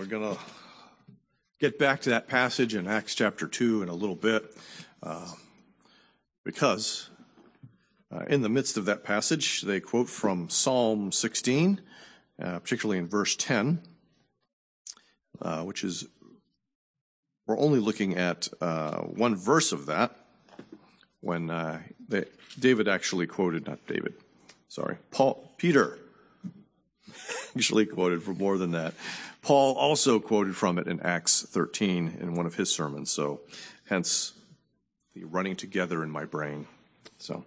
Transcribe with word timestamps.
We're 0.00 0.06
going 0.06 0.34
to 0.34 0.40
get 1.58 1.78
back 1.78 2.00
to 2.00 2.10
that 2.10 2.26
passage 2.26 2.74
in 2.74 2.88
Acts 2.88 3.14
chapter 3.14 3.46
2 3.46 3.82
in 3.82 3.90
a 3.90 3.94
little 3.94 4.16
bit 4.16 4.50
uh, 5.02 5.30
because 6.42 7.10
uh, 8.10 8.20
in 8.20 8.40
the 8.40 8.48
midst 8.48 8.78
of 8.78 8.86
that 8.86 9.04
passage, 9.04 9.60
they 9.60 9.78
quote 9.78 10.08
from 10.08 10.48
Psalm 10.48 11.12
16, 11.12 11.82
uh, 12.42 12.60
particularly 12.60 12.96
in 12.96 13.08
verse 13.08 13.36
10, 13.36 13.82
uh, 15.42 15.64
which 15.64 15.84
is, 15.84 16.06
we're 17.46 17.58
only 17.58 17.78
looking 17.78 18.16
at 18.16 18.48
uh, 18.62 19.00
one 19.00 19.36
verse 19.36 19.70
of 19.70 19.84
that 19.84 20.16
when 21.20 21.50
uh, 21.50 21.78
they, 22.08 22.24
David 22.58 22.88
actually 22.88 23.26
quoted, 23.26 23.66
not 23.66 23.86
David, 23.86 24.14
sorry, 24.66 24.96
Paul, 25.10 25.52
Peter 25.58 25.98
actually 27.56 27.86
quoted 27.86 28.22
for 28.22 28.34
more 28.34 28.58
than 28.58 28.72
that. 28.72 28.94
Paul 29.42 29.74
also 29.74 30.20
quoted 30.20 30.56
from 30.56 30.78
it 30.78 30.86
in 30.86 31.00
Acts 31.00 31.42
13 31.48 32.18
in 32.20 32.34
one 32.34 32.46
of 32.46 32.56
his 32.56 32.72
sermons, 32.72 33.10
so 33.10 33.40
hence 33.88 34.32
the 35.14 35.24
running 35.24 35.56
together 35.56 36.02
in 36.02 36.10
my 36.10 36.24
brain. 36.24 36.66
So, 37.18 37.44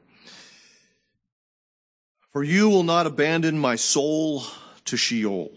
for 2.31 2.43
you 2.43 2.69
will 2.69 2.83
not 2.83 3.05
abandon 3.05 3.59
my 3.59 3.75
soul 3.75 4.43
to 4.85 4.97
Sheol, 4.97 5.51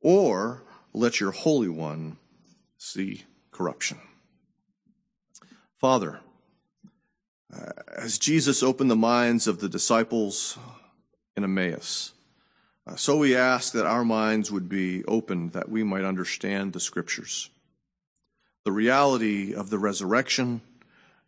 or 0.00 0.62
let 0.92 1.20
your 1.20 1.30
Holy 1.30 1.68
One 1.68 2.16
see 2.78 3.24
corruption. 3.50 3.98
Father, 5.76 6.20
uh, 7.54 7.72
as 7.96 8.18
Jesus 8.18 8.62
opened 8.62 8.90
the 8.90 8.96
minds 8.96 9.46
of 9.46 9.60
the 9.60 9.68
disciples 9.68 10.58
in 11.36 11.44
Emmaus, 11.44 12.12
so 12.96 13.16
we 13.16 13.36
ask 13.36 13.72
that 13.72 13.86
our 13.86 14.04
minds 14.04 14.50
would 14.50 14.68
be 14.68 15.04
opened 15.04 15.52
that 15.52 15.68
we 15.68 15.82
might 15.82 16.04
understand 16.04 16.72
the 16.72 16.80
scriptures, 16.80 17.50
the 18.64 18.72
reality 18.72 19.54
of 19.54 19.70
the 19.70 19.78
resurrection, 19.78 20.60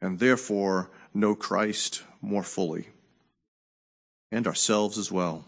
and 0.00 0.18
therefore 0.18 0.90
know 1.14 1.34
Christ 1.34 2.02
more 2.20 2.42
fully, 2.42 2.88
and 4.30 4.46
ourselves 4.46 4.98
as 4.98 5.12
well. 5.12 5.44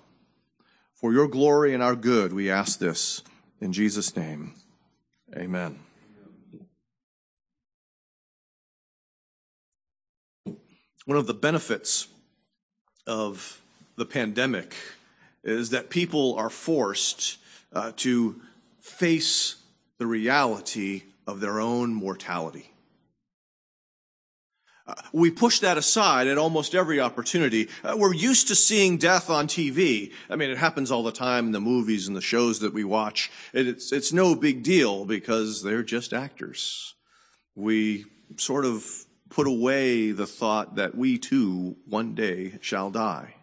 For 0.93 1.13
your 1.13 1.29
glory 1.29 1.75
and 1.75 1.83
our 1.83 1.97
good, 1.97 2.33
we 2.33 2.51
ask 2.51 2.79
this 2.79 3.23
in 3.61 3.73
Jesus' 3.73 4.17
name. 4.17 4.55
Amen. 5.37 5.79
One 11.05 11.19
of 11.19 11.27
the 11.27 11.35
benefits 11.35 12.09
of 13.07 13.61
the 13.97 14.07
pandemic 14.07 14.75
is 15.45 15.71
that 15.71 15.91
people 15.91 16.35
are 16.37 16.51
forced 16.51 17.39
uh, 17.73 17.93
to 17.97 18.41
face 18.81 19.57
the 19.99 20.07
reality 20.07 21.03
of 21.27 21.41
their 21.41 21.61
own 21.61 21.95
mortality. 21.95 22.71
Uh, 24.87 24.95
we 25.13 25.31
push 25.31 25.61
that 25.61 25.79
aside 25.79 26.27
at 26.27 26.37
almost 26.37 26.75
every 26.75 27.01
opportunity. 27.01 27.69
Uh, 27.83 27.95
we're 27.97 28.13
used 28.13 28.49
to 28.49 28.55
seeing 28.55 28.99
death 28.99 29.31
on 29.31 29.47
TV. 29.47 30.13
I 30.29 30.37
mean, 30.37 30.51
it 30.51 30.59
happens 30.59 30.91
all 30.91 31.03
the 31.03 31.13
time 31.13 31.47
in 31.47 31.53
the 31.53 31.61
movies 31.61 32.07
and 32.07 32.15
the 32.15 32.21
shows 32.21 32.61
that 32.61 32.75
we 32.75 32.85
watch. 32.85 33.31
It's, 33.55 33.93
it's 33.93 34.13
no 34.13 34.35
big 34.35 34.63
deal 34.63 35.07
because 35.07 35.63
they're 35.63 35.83
just 35.83 36.13
actors. 36.13 36.95
We 37.55 38.05
sort 38.37 38.67
of 38.67 38.85
put 39.31 39.47
away 39.47 40.11
the 40.11 40.27
thought 40.27 40.77
that 40.77 40.95
we 40.95 41.17
too 41.17 41.77
one 41.87 42.15
day 42.15 42.59
shall 42.61 42.91
die. 42.91 43.34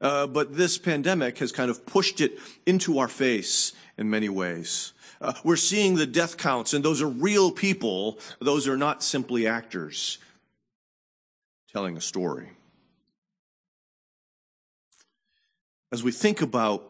Uh, 0.00 0.26
but 0.26 0.56
this 0.56 0.78
pandemic 0.78 1.38
has 1.38 1.52
kind 1.52 1.70
of 1.70 1.84
pushed 1.84 2.20
it 2.20 2.38
into 2.64 2.98
our 2.98 3.08
face 3.08 3.72
in 3.98 4.08
many 4.08 4.28
ways. 4.28 4.92
Uh, 5.20 5.34
we're 5.44 5.56
seeing 5.56 5.96
the 5.96 6.06
death 6.06 6.38
counts, 6.38 6.72
and 6.72 6.82
those 6.82 7.02
are 7.02 7.08
real 7.08 7.50
people. 7.50 8.18
Those 8.40 8.66
are 8.66 8.78
not 8.78 9.02
simply 9.02 9.46
actors 9.46 10.18
telling 11.70 11.96
a 11.96 12.00
story. 12.00 12.50
As 15.92 16.02
we 16.02 16.12
think 16.12 16.40
about 16.40 16.88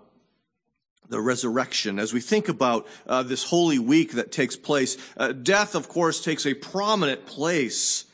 the 1.09 1.21
resurrection, 1.21 1.99
as 1.99 2.13
we 2.13 2.21
think 2.21 2.49
about 2.49 2.87
uh, 3.07 3.25
this 3.25 3.43
holy 3.43 3.81
week 3.81 4.13
that 4.13 4.31
takes 4.31 4.55
place, 4.55 4.97
uh, 5.17 5.33
death, 5.33 5.75
of 5.75 5.89
course, 5.89 6.23
takes 6.23 6.47
a 6.47 6.55
prominent 6.55 7.27
place 7.27 8.05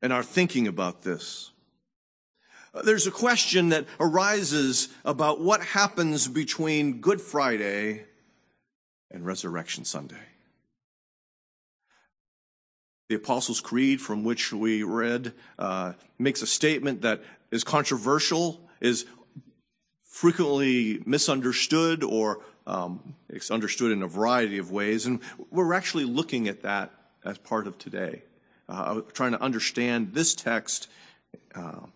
in 0.00 0.12
our 0.12 0.22
thinking 0.22 0.68
about 0.68 1.02
this. 1.02 1.50
There's 2.82 3.06
a 3.06 3.12
question 3.12 3.68
that 3.68 3.86
arises 4.00 4.88
about 5.04 5.40
what 5.40 5.62
happens 5.62 6.26
between 6.26 7.00
Good 7.00 7.20
Friday 7.20 8.04
and 9.12 9.24
Resurrection 9.24 9.84
Sunday. 9.84 10.16
The 13.08 13.14
Apostles' 13.14 13.60
Creed, 13.60 14.00
from 14.00 14.24
which 14.24 14.52
we 14.52 14.82
read, 14.82 15.34
uh, 15.56 15.92
makes 16.18 16.42
a 16.42 16.48
statement 16.48 17.02
that 17.02 17.22
is 17.52 17.62
controversial, 17.62 18.68
is 18.80 19.06
frequently 20.02 21.00
misunderstood, 21.06 22.02
or 22.02 22.40
um, 22.66 23.14
it's 23.28 23.52
understood 23.52 23.92
in 23.92 24.02
a 24.02 24.08
variety 24.08 24.58
of 24.58 24.72
ways. 24.72 25.06
And 25.06 25.20
we're 25.50 25.74
actually 25.74 26.06
looking 26.06 26.48
at 26.48 26.62
that 26.62 26.92
as 27.24 27.38
part 27.38 27.68
of 27.68 27.78
today, 27.78 28.24
uh, 28.68 29.02
trying 29.12 29.32
to 29.32 29.40
understand 29.40 30.12
this 30.12 30.34
text. 30.34 30.88
Uh, 31.54 31.86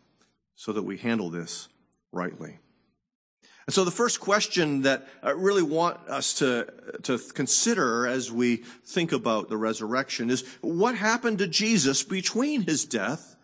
so 0.58 0.72
that 0.72 0.82
we 0.82 0.96
handle 0.96 1.30
this 1.30 1.68
rightly. 2.10 2.58
And 3.66 3.74
so 3.74 3.84
the 3.84 3.92
first 3.92 4.18
question 4.18 4.82
that 4.82 5.06
I 5.22 5.30
really 5.30 5.62
want 5.62 5.98
us 6.08 6.34
to, 6.34 6.66
to 7.04 7.16
consider 7.18 8.08
as 8.08 8.32
we 8.32 8.56
think 8.84 9.12
about 9.12 9.50
the 9.50 9.56
resurrection 9.56 10.30
is 10.30 10.44
what 10.60 10.96
happened 10.96 11.38
to 11.38 11.46
Jesus 11.46 12.02
between 12.02 12.62
his 12.62 12.84
death 12.84 13.36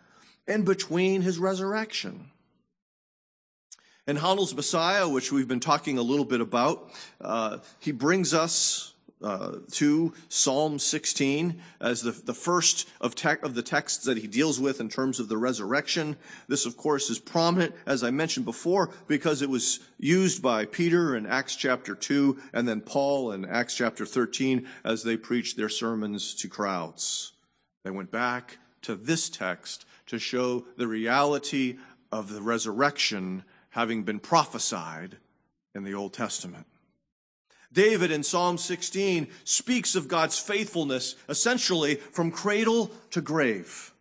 and 0.48 0.64
between 0.64 1.22
his 1.22 1.38
resurrection? 1.38 2.32
In 4.08 4.16
Handel's 4.16 4.54
Messiah, 4.54 5.08
which 5.08 5.30
we've 5.30 5.46
been 5.46 5.60
talking 5.60 5.98
a 5.98 6.02
little 6.02 6.24
bit 6.24 6.40
about, 6.40 6.90
uh, 7.20 7.58
he 7.78 7.92
brings 7.92 8.34
us 8.34 8.93
uh, 9.24 9.56
to 9.72 10.12
Psalm 10.28 10.78
16 10.78 11.58
as 11.80 12.02
the, 12.02 12.10
the 12.10 12.34
first 12.34 12.86
of, 13.00 13.14
te- 13.14 13.40
of 13.42 13.54
the 13.54 13.62
texts 13.62 14.04
that 14.04 14.18
he 14.18 14.26
deals 14.26 14.60
with 14.60 14.80
in 14.80 14.90
terms 14.90 15.18
of 15.18 15.28
the 15.28 15.38
resurrection. 15.38 16.16
This, 16.46 16.66
of 16.66 16.76
course, 16.76 17.08
is 17.08 17.18
prominent, 17.18 17.74
as 17.86 18.04
I 18.04 18.10
mentioned 18.10 18.44
before, 18.44 18.90
because 19.08 19.40
it 19.40 19.48
was 19.48 19.80
used 19.98 20.42
by 20.42 20.66
Peter 20.66 21.16
in 21.16 21.26
Acts 21.26 21.56
chapter 21.56 21.94
2 21.94 22.38
and 22.52 22.68
then 22.68 22.82
Paul 22.82 23.32
in 23.32 23.46
Acts 23.46 23.74
chapter 23.74 24.04
13 24.04 24.68
as 24.84 25.02
they 25.02 25.16
preached 25.16 25.56
their 25.56 25.70
sermons 25.70 26.34
to 26.34 26.48
crowds. 26.48 27.32
They 27.82 27.90
went 27.90 28.10
back 28.10 28.58
to 28.82 28.94
this 28.94 29.30
text 29.30 29.86
to 30.06 30.18
show 30.18 30.66
the 30.76 30.86
reality 30.86 31.78
of 32.12 32.30
the 32.30 32.42
resurrection 32.42 33.44
having 33.70 34.02
been 34.02 34.20
prophesied 34.20 35.16
in 35.74 35.82
the 35.82 35.94
Old 35.94 36.12
Testament. 36.12 36.66
David 37.74 38.10
in 38.10 38.22
Psalm 38.22 38.56
16 38.56 39.28
speaks 39.44 39.94
of 39.94 40.08
God's 40.08 40.38
faithfulness 40.38 41.16
essentially 41.28 41.96
from 41.96 42.30
cradle 42.30 42.90
to 43.10 43.20
grave. 43.20 43.92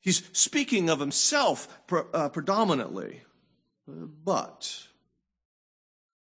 He's 0.00 0.28
speaking 0.32 0.90
of 0.90 0.98
himself 0.98 1.68
uh, 2.12 2.28
predominantly. 2.30 3.22
But 3.86 4.86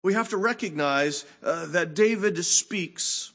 we 0.02 0.14
have 0.14 0.28
to 0.30 0.36
recognize 0.36 1.24
uh, 1.42 1.66
that 1.66 1.94
David 1.94 2.42
speaks 2.44 3.32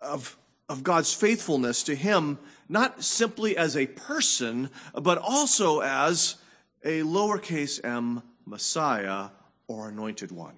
of, 0.00 0.36
of 0.68 0.82
God's 0.82 1.12
faithfulness 1.12 1.82
to 1.84 1.94
him 1.94 2.38
not 2.68 3.04
simply 3.04 3.56
as 3.56 3.76
a 3.76 3.86
person, 3.86 4.70
but 4.94 5.18
also 5.18 5.80
as 5.80 6.36
a 6.84 7.00
lowercase 7.02 7.84
m 7.84 8.22
Messiah 8.44 9.28
or 9.68 9.88
anointed 9.88 10.32
one. 10.32 10.54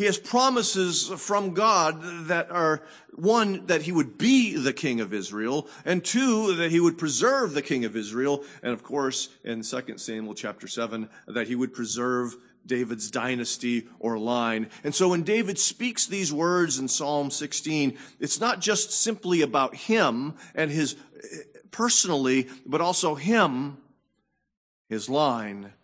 He 0.00 0.06
has 0.06 0.16
promises 0.16 1.08
from 1.18 1.52
God 1.52 2.00
that 2.28 2.50
are 2.50 2.80
one, 3.16 3.66
that 3.66 3.82
he 3.82 3.92
would 3.92 4.16
be 4.16 4.56
the 4.56 4.72
king 4.72 5.02
of 5.02 5.12
Israel, 5.12 5.68
and 5.84 6.02
two, 6.02 6.54
that 6.54 6.70
he 6.70 6.80
would 6.80 6.96
preserve 6.96 7.52
the 7.52 7.60
king 7.60 7.84
of 7.84 7.94
Israel, 7.94 8.42
and 8.62 8.72
of 8.72 8.82
course, 8.82 9.28
in 9.44 9.60
2 9.60 9.98
Samuel 9.98 10.32
chapter 10.32 10.66
7, 10.66 11.06
that 11.26 11.48
he 11.48 11.54
would 11.54 11.74
preserve 11.74 12.34
David's 12.64 13.10
dynasty 13.10 13.88
or 13.98 14.18
line. 14.18 14.70
And 14.84 14.94
so 14.94 15.10
when 15.10 15.22
David 15.22 15.58
speaks 15.58 16.06
these 16.06 16.32
words 16.32 16.78
in 16.78 16.88
Psalm 16.88 17.30
16, 17.30 17.98
it's 18.18 18.40
not 18.40 18.62
just 18.62 18.92
simply 18.92 19.42
about 19.42 19.74
him 19.74 20.32
and 20.54 20.70
his 20.70 20.96
personally, 21.72 22.48
but 22.64 22.80
also 22.80 23.16
him, 23.16 23.76
his 24.88 25.10
line, 25.10 25.74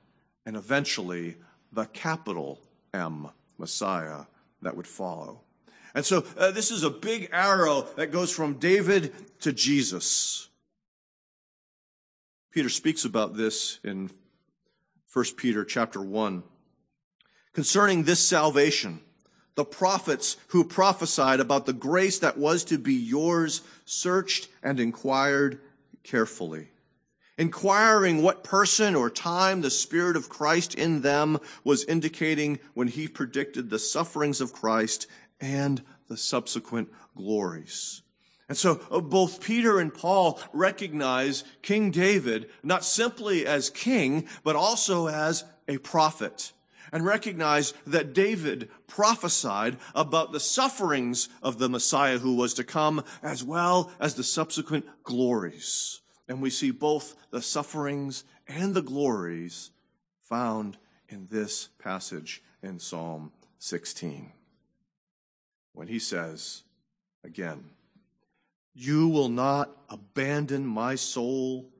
and 0.46 0.56
eventually 0.56 1.36
the 1.70 1.84
capital 1.84 2.62
M 2.94 3.28
Messiah 3.58 4.24
that 4.62 4.76
would 4.76 4.86
follow. 4.86 5.40
And 5.94 6.04
so 6.04 6.24
uh, 6.36 6.50
this 6.50 6.70
is 6.70 6.82
a 6.82 6.90
big 6.90 7.28
arrow 7.32 7.82
that 7.96 8.12
goes 8.12 8.30
from 8.30 8.54
David 8.54 9.14
to 9.40 9.52
Jesus. 9.52 10.48
Peter 12.52 12.68
speaks 12.68 13.04
about 13.04 13.36
this 13.36 13.80
in 13.84 14.10
1 15.12 15.24
Peter 15.36 15.64
chapter 15.64 16.00
1 16.00 16.42
concerning 17.56 18.02
this 18.02 18.20
salvation, 18.20 19.00
the 19.54 19.64
prophets 19.64 20.36
who 20.48 20.62
prophesied 20.62 21.40
about 21.40 21.64
the 21.64 21.72
grace 21.72 22.18
that 22.18 22.36
was 22.36 22.62
to 22.64 22.76
be 22.76 22.92
yours 22.92 23.62
searched 23.86 24.48
and 24.62 24.78
inquired 24.78 25.58
carefully, 26.02 26.68
inquiring 27.38 28.22
what 28.22 28.44
person 28.44 28.94
or 28.94 29.10
time 29.10 29.60
the 29.60 29.70
Spirit 29.70 30.16
of 30.16 30.28
Christ 30.28 30.74
in 30.74 31.02
them 31.02 31.38
was 31.64 31.84
indicating 31.84 32.58
when 32.74 32.88
he 32.88 33.08
predicted 33.08 33.70
the 33.70 33.78
sufferings 33.78 34.40
of 34.40 34.52
Christ 34.52 35.06
and 35.40 35.82
the 36.08 36.16
subsequent 36.16 36.88
glories. 37.14 38.02
And 38.48 38.56
so 38.56 38.80
uh, 38.90 39.00
both 39.00 39.42
Peter 39.42 39.80
and 39.80 39.92
Paul 39.92 40.40
recognize 40.52 41.44
King 41.62 41.90
David 41.90 42.48
not 42.62 42.84
simply 42.84 43.46
as 43.46 43.70
king, 43.70 44.28
but 44.44 44.56
also 44.56 45.08
as 45.08 45.44
a 45.66 45.78
prophet 45.78 46.52
and 46.92 47.04
recognize 47.04 47.74
that 47.86 48.12
David 48.12 48.68
prophesied 48.86 49.76
about 49.94 50.32
the 50.32 50.40
sufferings 50.40 51.28
of 51.42 51.58
the 51.58 51.68
Messiah 51.68 52.18
who 52.18 52.36
was 52.36 52.54
to 52.54 52.64
come, 52.64 53.02
as 53.22 53.42
well 53.42 53.90
as 53.98 54.14
the 54.14 54.24
subsequent 54.24 54.86
glories. 55.02 56.00
And 56.28 56.42
we 56.42 56.50
see 56.50 56.70
both 56.70 57.14
the 57.30 57.42
sufferings 57.42 58.24
and 58.48 58.74
the 58.74 58.82
glories 58.82 59.70
found 60.20 60.76
in 61.08 61.28
this 61.30 61.68
passage 61.78 62.42
in 62.62 62.78
Psalm 62.78 63.32
16. 63.58 64.32
When 65.72 65.88
he 65.88 65.98
says, 65.98 66.62
again, 67.24 67.64
You 68.74 69.08
will 69.08 69.28
not 69.28 69.70
abandon 69.88 70.66
my 70.66 70.94
soul 70.96 71.70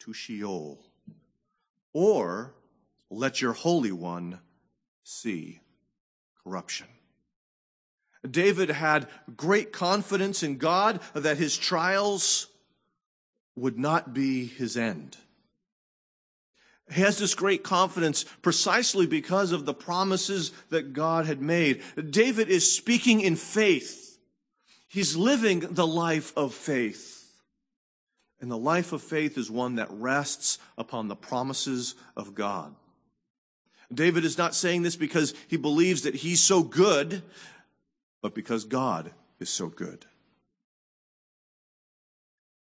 to 0.00 0.12
Sheol, 0.12 0.78
or 1.92 2.54
let 3.10 3.40
your 3.40 3.52
Holy 3.52 3.92
One 3.92 4.40
see 5.04 5.60
corruption. 6.42 6.88
David 8.28 8.70
had 8.70 9.08
great 9.36 9.72
confidence 9.72 10.42
in 10.42 10.56
God 10.56 11.00
that 11.12 11.36
his 11.36 11.56
trials 11.56 12.48
would 13.56 13.78
not 13.78 14.12
be 14.12 14.46
his 14.46 14.76
end. 14.76 15.16
He 16.92 17.00
has 17.00 17.18
this 17.18 17.34
great 17.34 17.62
confidence 17.62 18.24
precisely 18.42 19.06
because 19.06 19.52
of 19.52 19.64
the 19.64 19.74
promises 19.74 20.52
that 20.68 20.92
God 20.92 21.24
had 21.24 21.40
made. 21.40 21.82
David 22.10 22.48
is 22.48 22.76
speaking 22.76 23.20
in 23.20 23.36
faith. 23.36 24.18
He's 24.88 25.16
living 25.16 25.60
the 25.60 25.86
life 25.86 26.32
of 26.36 26.52
faith. 26.52 27.22
And 28.40 28.50
the 28.50 28.58
life 28.58 28.92
of 28.92 29.02
faith 29.02 29.38
is 29.38 29.50
one 29.50 29.76
that 29.76 29.90
rests 29.90 30.58
upon 30.76 31.08
the 31.08 31.16
promises 31.16 31.94
of 32.16 32.34
God. 32.34 32.74
David 33.92 34.24
is 34.24 34.36
not 34.36 34.54
saying 34.54 34.82
this 34.82 34.96
because 34.96 35.34
he 35.48 35.56
believes 35.56 36.02
that 36.02 36.14
he's 36.14 36.42
so 36.42 36.62
good, 36.62 37.22
but 38.20 38.34
because 38.34 38.64
God 38.64 39.12
is 39.40 39.48
so 39.48 39.68
good. 39.68 40.04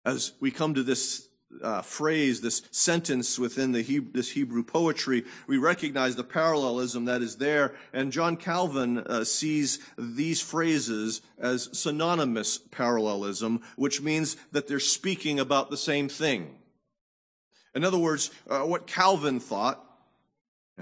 As 0.05 0.33
we 0.39 0.51
come 0.51 0.73
to 0.73 0.83
this 0.83 1.27
uh, 1.61 1.81
phrase, 1.81 2.41
this 2.41 2.61
sentence 2.71 3.37
within 3.37 3.71
the 3.71 3.81
Hebrew, 3.81 4.11
this 4.13 4.31
Hebrew 4.31 4.63
poetry, 4.63 5.25
we 5.47 5.57
recognize 5.57 6.15
the 6.15 6.23
parallelism 6.23 7.05
that 7.05 7.21
is 7.21 7.35
there. 7.35 7.75
And 7.93 8.11
John 8.11 8.37
Calvin 8.37 8.99
uh, 8.99 9.23
sees 9.25 9.79
these 9.97 10.41
phrases 10.41 11.21
as 11.37 11.69
synonymous 11.77 12.57
parallelism, 12.57 13.61
which 13.75 14.01
means 14.01 14.37
that 14.51 14.67
they're 14.67 14.79
speaking 14.79 15.39
about 15.39 15.69
the 15.69 15.77
same 15.77 16.07
thing. 16.07 16.55
In 17.75 17.83
other 17.83 17.97
words, 17.97 18.31
uh, 18.49 18.61
what 18.61 18.87
Calvin 18.87 19.39
thought 19.39 19.85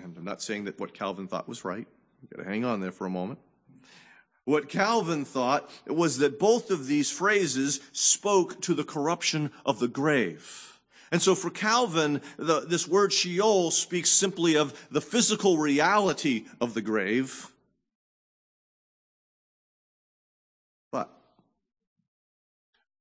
and 0.04 0.18
I'm 0.18 0.24
not 0.24 0.42
saying 0.42 0.66
that 0.66 0.80
what 0.80 0.94
Calvin 0.94 1.28
thought 1.28 1.48
was 1.48 1.66
right. 1.66 1.88
You've 2.22 2.32
got 2.32 2.44
to 2.44 2.50
hang 2.50 2.66
on 2.66 2.80
there 2.80 2.92
for 2.92 3.06
a 3.06 3.10
moment. 3.10 3.40
What 4.50 4.68
Calvin 4.68 5.26
thought 5.26 5.70
was 5.86 6.18
that 6.18 6.40
both 6.40 6.72
of 6.72 6.88
these 6.88 7.12
phrases 7.12 7.82
spoke 7.92 8.60
to 8.62 8.74
the 8.74 8.84
corruption 8.84 9.52
of 9.64 9.78
the 9.78 9.88
grave. 9.88 10.80
And 11.12 11.22
so 11.22 11.36
for 11.36 11.52
Calvin, 11.52 12.20
the, 12.36 12.62
this 12.62 12.88
word 12.88 13.14
Sheol 13.14 13.70
speaks 13.70 14.10
simply 14.10 14.58
of 14.58 14.88
the 14.90 15.02
physical 15.02 15.60
reality 15.60 16.46
of 16.60 16.74
the 16.74 16.82
grave. 16.82 17.52
But 20.92 21.12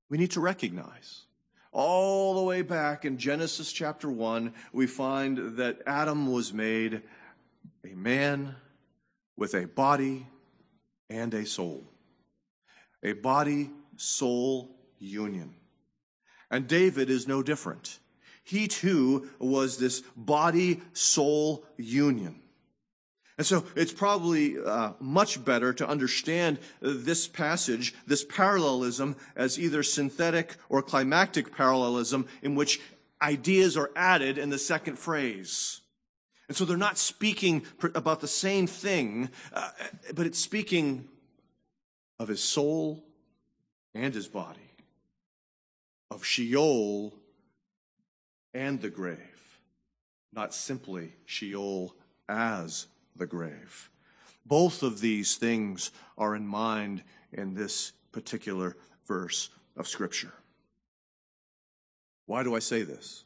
we 0.07 0.19
need 0.19 0.29
to 0.31 0.41
recognize 0.41 1.23
all 1.71 2.35
the 2.35 2.43
way 2.43 2.61
back 2.61 3.05
in 3.05 3.17
Genesis 3.17 3.71
chapter 3.71 4.11
1, 4.11 4.53
we 4.71 4.85
find 4.85 5.57
that 5.57 5.81
Adam 5.87 6.31
was 6.31 6.53
made 6.53 7.01
a 7.83 7.95
man 7.95 8.53
with 9.35 9.55
a 9.55 9.65
body 9.65 10.27
and 11.09 11.33
a 11.33 11.45
soul. 11.45 11.83
A 13.03 13.13
body 13.13 13.69
soul 13.97 14.75
union. 14.99 15.55
And 16.51 16.67
David 16.67 17.09
is 17.09 17.27
no 17.27 17.43
different. 17.43 17.99
He 18.43 18.67
too 18.67 19.29
was 19.39 19.77
this 19.77 20.01
body 20.15 20.81
soul 20.93 21.65
union. 21.77 22.41
And 23.37 23.47
so 23.47 23.63
it's 23.75 23.93
probably 23.93 24.57
uh, 24.59 24.93
much 24.99 25.45
better 25.45 25.71
to 25.71 25.87
understand 25.87 26.59
this 26.81 27.25
passage, 27.25 27.95
this 28.05 28.25
parallelism, 28.25 29.15
as 29.35 29.57
either 29.57 29.81
synthetic 29.81 30.57
or 30.67 30.81
climactic 30.81 31.55
parallelism 31.55 32.27
in 32.41 32.55
which 32.55 32.81
ideas 33.21 33.77
are 33.77 33.91
added 33.95 34.37
in 34.37 34.49
the 34.49 34.57
second 34.57 34.99
phrase. 34.99 35.79
And 36.49 36.57
so 36.57 36.65
they're 36.65 36.77
not 36.77 36.97
speaking 36.97 37.63
about 37.93 38.21
the 38.21 38.27
same 38.27 38.65
thing, 38.65 39.29
uh, 39.53 39.69
but 40.15 40.25
it's 40.25 40.39
speaking 40.39 41.07
of 42.17 42.27
his 42.27 42.41
soul 42.41 43.05
and 43.93 44.13
his 44.13 44.27
body, 44.27 44.73
of 46.09 46.25
Sheol 46.25 47.13
and 48.51 48.81
the 48.81 48.89
grave, 48.89 49.59
not 50.33 50.55
simply 50.55 51.13
Sheol 51.25 51.93
as 52.27 52.87
the 53.15 53.27
grave. 53.27 53.91
Both 54.43 54.81
of 54.81 55.01
these 55.01 55.35
things 55.35 55.91
are 56.17 56.35
in 56.35 56.47
mind 56.47 57.03
in 57.31 57.53
this 57.53 57.91
particular 58.11 58.75
verse 59.07 59.49
of 59.77 59.87
Scripture. 59.87 60.33
Why 62.25 62.41
do 62.41 62.55
I 62.55 62.59
say 62.59 62.81
this? 62.81 63.23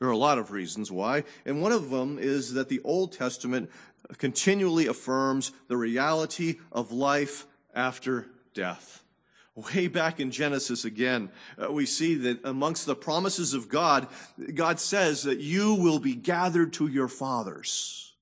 There 0.00 0.08
are 0.08 0.12
a 0.12 0.16
lot 0.16 0.38
of 0.38 0.50
reasons 0.50 0.90
why, 0.90 1.24
and 1.44 1.60
one 1.60 1.72
of 1.72 1.90
them 1.90 2.18
is 2.18 2.54
that 2.54 2.68
the 2.70 2.80
Old 2.84 3.12
Testament 3.12 3.70
continually 4.16 4.86
affirms 4.86 5.52
the 5.68 5.76
reality 5.76 6.58
of 6.72 6.90
life 6.90 7.46
after 7.74 8.26
death. 8.54 9.04
Way 9.54 9.88
back 9.88 10.18
in 10.18 10.30
Genesis 10.30 10.86
again, 10.86 11.30
uh, 11.62 11.70
we 11.70 11.84
see 11.84 12.14
that 12.14 12.44
amongst 12.44 12.86
the 12.86 12.94
promises 12.94 13.52
of 13.52 13.68
God, 13.68 14.06
God 14.54 14.80
says 14.80 15.24
that 15.24 15.40
you 15.40 15.74
will 15.74 15.98
be 15.98 16.14
gathered 16.14 16.72
to 16.74 16.86
your 16.86 17.08
fathers 17.08 18.14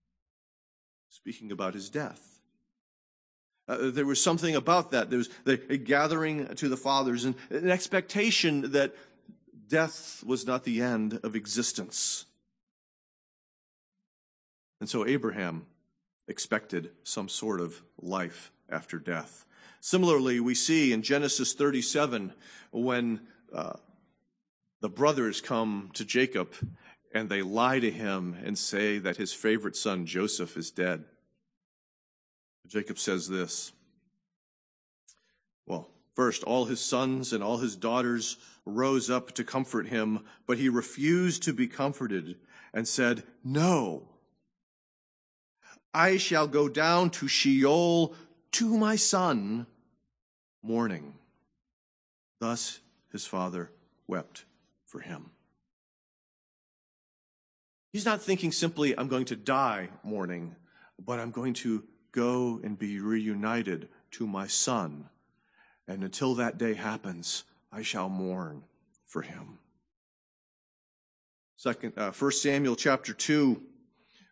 speaking 1.10 1.52
about 1.52 1.74
his 1.74 1.90
death. 1.90 2.40
Uh, 3.68 3.90
there 3.90 4.06
was 4.06 4.22
something 4.22 4.56
about 4.56 4.92
that. 4.92 5.10
There 5.10 5.18
was 5.18 5.28
the 5.44 5.58
gathering 5.58 6.46
to 6.54 6.70
the 6.70 6.76
fathers 6.76 7.26
and 7.26 7.34
an 7.50 7.70
expectation 7.70 8.72
that 8.72 8.94
death 9.68 10.22
was 10.26 10.46
not 10.46 10.64
the 10.64 10.80
end 10.80 11.20
of 11.22 11.36
existence. 11.36 12.26
And 14.80 14.88
so 14.88 15.06
Abraham 15.06 15.66
expected 16.26 16.90
some 17.02 17.28
sort 17.28 17.60
of 17.60 17.82
life 18.00 18.52
after 18.68 18.98
death. 18.98 19.44
Similarly, 19.80 20.40
we 20.40 20.54
see 20.54 20.92
in 20.92 21.02
Genesis 21.02 21.52
37 21.54 22.32
when 22.70 23.20
uh, 23.52 23.74
the 24.80 24.88
brothers 24.88 25.40
come 25.40 25.90
to 25.94 26.04
Jacob 26.04 26.54
and 27.12 27.28
they 27.28 27.42
lie 27.42 27.80
to 27.80 27.90
him 27.90 28.36
and 28.44 28.58
say 28.58 28.98
that 28.98 29.16
his 29.16 29.32
favorite 29.32 29.76
son 29.76 30.06
Joseph 30.06 30.56
is 30.56 30.70
dead. 30.70 31.04
Jacob 32.66 32.98
says 32.98 33.28
this. 33.28 33.72
Well, 35.66 35.88
first, 36.18 36.42
all 36.42 36.64
his 36.64 36.80
sons 36.80 37.32
and 37.32 37.44
all 37.44 37.58
his 37.58 37.76
daughters 37.76 38.38
rose 38.66 39.08
up 39.08 39.30
to 39.30 39.44
comfort 39.44 39.86
him, 39.86 40.18
but 40.48 40.58
he 40.58 40.68
refused 40.68 41.44
to 41.44 41.52
be 41.52 41.68
comforted 41.68 42.34
and 42.74 42.88
said, 42.88 43.22
No, 43.44 44.08
I 45.94 46.16
shall 46.16 46.48
go 46.48 46.68
down 46.68 47.10
to 47.10 47.28
Sheol 47.28 48.16
to 48.50 48.76
my 48.76 48.96
son 48.96 49.68
mourning. 50.60 51.14
Thus 52.40 52.80
his 53.12 53.24
father 53.24 53.70
wept 54.08 54.44
for 54.86 54.98
him. 54.98 55.30
He's 57.92 58.04
not 58.04 58.20
thinking 58.20 58.50
simply, 58.50 58.98
I'm 58.98 59.06
going 59.06 59.26
to 59.26 59.36
die 59.36 59.90
mourning, 60.02 60.56
but 60.98 61.20
I'm 61.20 61.30
going 61.30 61.54
to 61.54 61.84
go 62.10 62.58
and 62.64 62.76
be 62.76 62.98
reunited 62.98 63.88
to 64.10 64.26
my 64.26 64.48
son. 64.48 65.10
And 65.88 66.04
until 66.04 66.34
that 66.34 66.58
day 66.58 66.74
happens, 66.74 67.44
I 67.72 67.82
shall 67.82 68.10
mourn 68.10 68.62
for 69.06 69.22
him. 69.22 69.58
Second, 71.56 71.94
uh, 71.96 72.12
1 72.12 72.32
Samuel 72.32 72.76
chapter 72.76 73.14
2, 73.14 73.60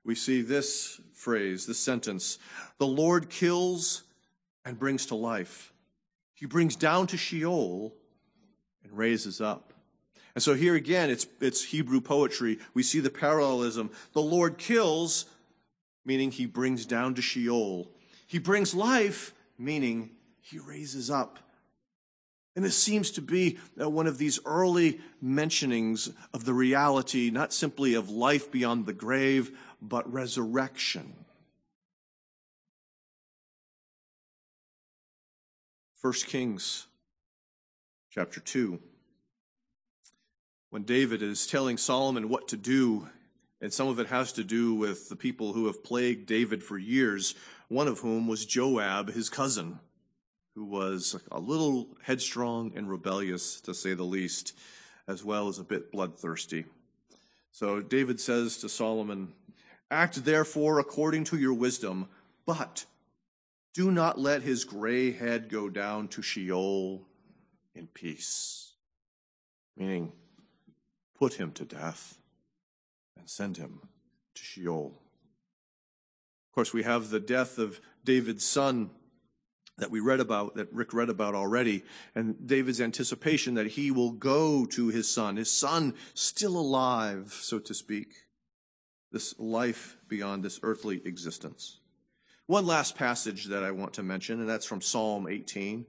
we 0.05 0.15
see 0.15 0.43
this 0.43 1.01
phrase, 1.13 1.67
this 1.67 1.79
sentence 1.79 2.39
The 2.79 2.87
Lord 2.87 3.31
kills 3.31 4.05
and 4.65 4.79
brings 4.79 5.07
to 5.07 5.15
life. 5.15 5.73
He 6.35 6.45
brings 6.45 6.77
down 6.77 7.07
to 7.09 7.17
Sheol 7.17 7.95
and 8.85 8.93
raises 8.97 9.41
up. 9.41 9.73
And 10.35 10.43
so 10.43 10.53
here 10.53 10.75
again, 10.75 11.09
it's, 11.09 11.27
it's 11.41 11.65
Hebrew 11.65 12.03
poetry. 12.03 12.59
We 12.75 12.83
see 12.83 13.01
the 13.01 13.09
parallelism. 13.09 13.91
The 14.13 14.21
Lord 14.21 14.59
kills, 14.59 15.25
meaning 16.05 16.31
he 16.31 16.45
brings 16.45 16.85
down 16.85 17.15
to 17.15 17.23
Sheol. 17.23 17.91
He 18.27 18.39
brings 18.39 18.75
life, 18.75 19.33
meaning 19.59 20.11
he 20.41 20.59
raises 20.59 21.11
up. 21.11 21.39
And 22.57 22.65
this 22.65 22.79
seems 22.79 23.11
to 23.13 23.21
be 23.21 23.59
uh, 23.79 23.91
one 23.91 24.07
of 24.07 24.17
these 24.17 24.41
early 24.47 24.99
mentionings 25.23 26.11
of 26.33 26.47
the 26.47 26.55
reality, 26.55 27.29
not 27.31 27.53
simply 27.53 27.93
of 27.93 28.09
life 28.09 28.51
beyond 28.51 28.87
the 28.87 28.95
grave, 28.95 29.57
but 29.83 30.11
resurrection. 30.11 31.13
1 36.01 36.13
Kings 36.27 36.87
chapter 38.11 38.41
2. 38.41 38.81
When 40.71 40.85
David 40.85 41.23
is 41.23 41.47
telling 41.47 41.77
Solomon 41.77 42.31
what 42.31 42.49
to 42.49 42.57
do, 42.57 43.07
and 43.61 43.73
some 43.73 43.89
of 43.89 43.99
it 43.99 44.07
has 44.07 44.33
to 44.33 44.45
do 44.45 44.75
with 44.75 45.11
the 45.11 45.17
people 45.17 45.53
who 45.53 45.67
have 45.67 45.85
plagued 45.85 46.27
David 46.27 46.63
for 46.63 46.79
years, 46.79 47.35
one 47.69 47.87
of 47.87 47.99
whom 47.99 48.27
was 48.27 48.47
Joab, 48.47 49.13
his 49.13 49.29
cousin 49.29 49.79
who 50.57 50.65
was 50.65 51.21
a 51.31 51.39
little 51.39 51.87
headstrong 52.03 52.73
and 52.75 52.89
rebellious, 52.89 53.61
to 53.61 53.75
say 53.75 53.93
the 53.93 54.03
least, 54.03 54.57
as 55.07 55.23
well 55.23 55.49
as 55.49 55.59
a 55.59 55.65
bit 55.65 55.93
bloodthirsty. 55.93 56.65
So 57.53 57.83
David 57.83 58.19
says 58.19 58.57
to 58.59 58.69
Solomon, 58.71 59.35
Act 59.91 60.25
therefore 60.25 60.79
according 60.79 61.25
to 61.25 61.37
your 61.37 61.53
wisdom, 61.53 62.09
but 62.47 62.87
do 63.75 63.93
not 63.93 64.19
let 64.19 64.43
his 64.43 64.65
gray 64.65 65.13
head 65.13 65.51
go 65.51 65.69
down 65.69 66.09
to 66.09 66.23
Sheol 66.23 67.03
in 67.75 67.87
peace. 67.89 68.73
Meaning, 69.77 70.11
put 71.19 71.35
him 71.35 71.53
to 71.53 71.67
death 71.67 72.17
and 73.19 73.29
send 73.29 73.59
him 73.59 73.81
to 74.35 74.43
Sheol. 74.43 74.95
Of 76.49 76.55
course, 76.55 76.73
we 76.73 76.85
have 76.85 77.11
the 77.11 77.21
death 77.21 77.59
of 77.59 77.79
David's 78.05 78.47
son 78.47 78.89
that 79.79 79.91
we 79.91 80.01
read 80.01 80.21
about, 80.21 80.55
that 80.57 80.73
Rick 80.73 80.95
read 80.95 81.11
about 81.11 81.35
already, 81.35 81.85
and 82.15 82.47
David's 82.47 82.81
anticipation 82.81 83.55
that 83.55 83.67
he 83.67 83.91
will 83.91 84.13
go 84.13 84.65
to 84.67 84.89
his 84.89 85.09
son, 85.09 85.37
his 85.37 85.51
son 85.51 85.95
still 86.15 86.57
alive, 86.57 87.39
so 87.41 87.59
to 87.59 87.75
speak, 87.75 88.15
this 89.13 89.39
life 89.39 89.99
beyond 90.09 90.43
this 90.43 90.61
earthly 90.63 91.03
existence. 91.05 91.81
One 92.47 92.67
last 92.67 92.97
passage 92.97 93.47
that 93.47 93.65
I 93.65 93.71
want 93.71 93.95
to 93.95 94.03
mention, 94.03 94.41
and 94.41 94.49
that's 94.49 94.67
from 94.67 94.81
Psalm 94.81 95.29
18, 95.29 95.85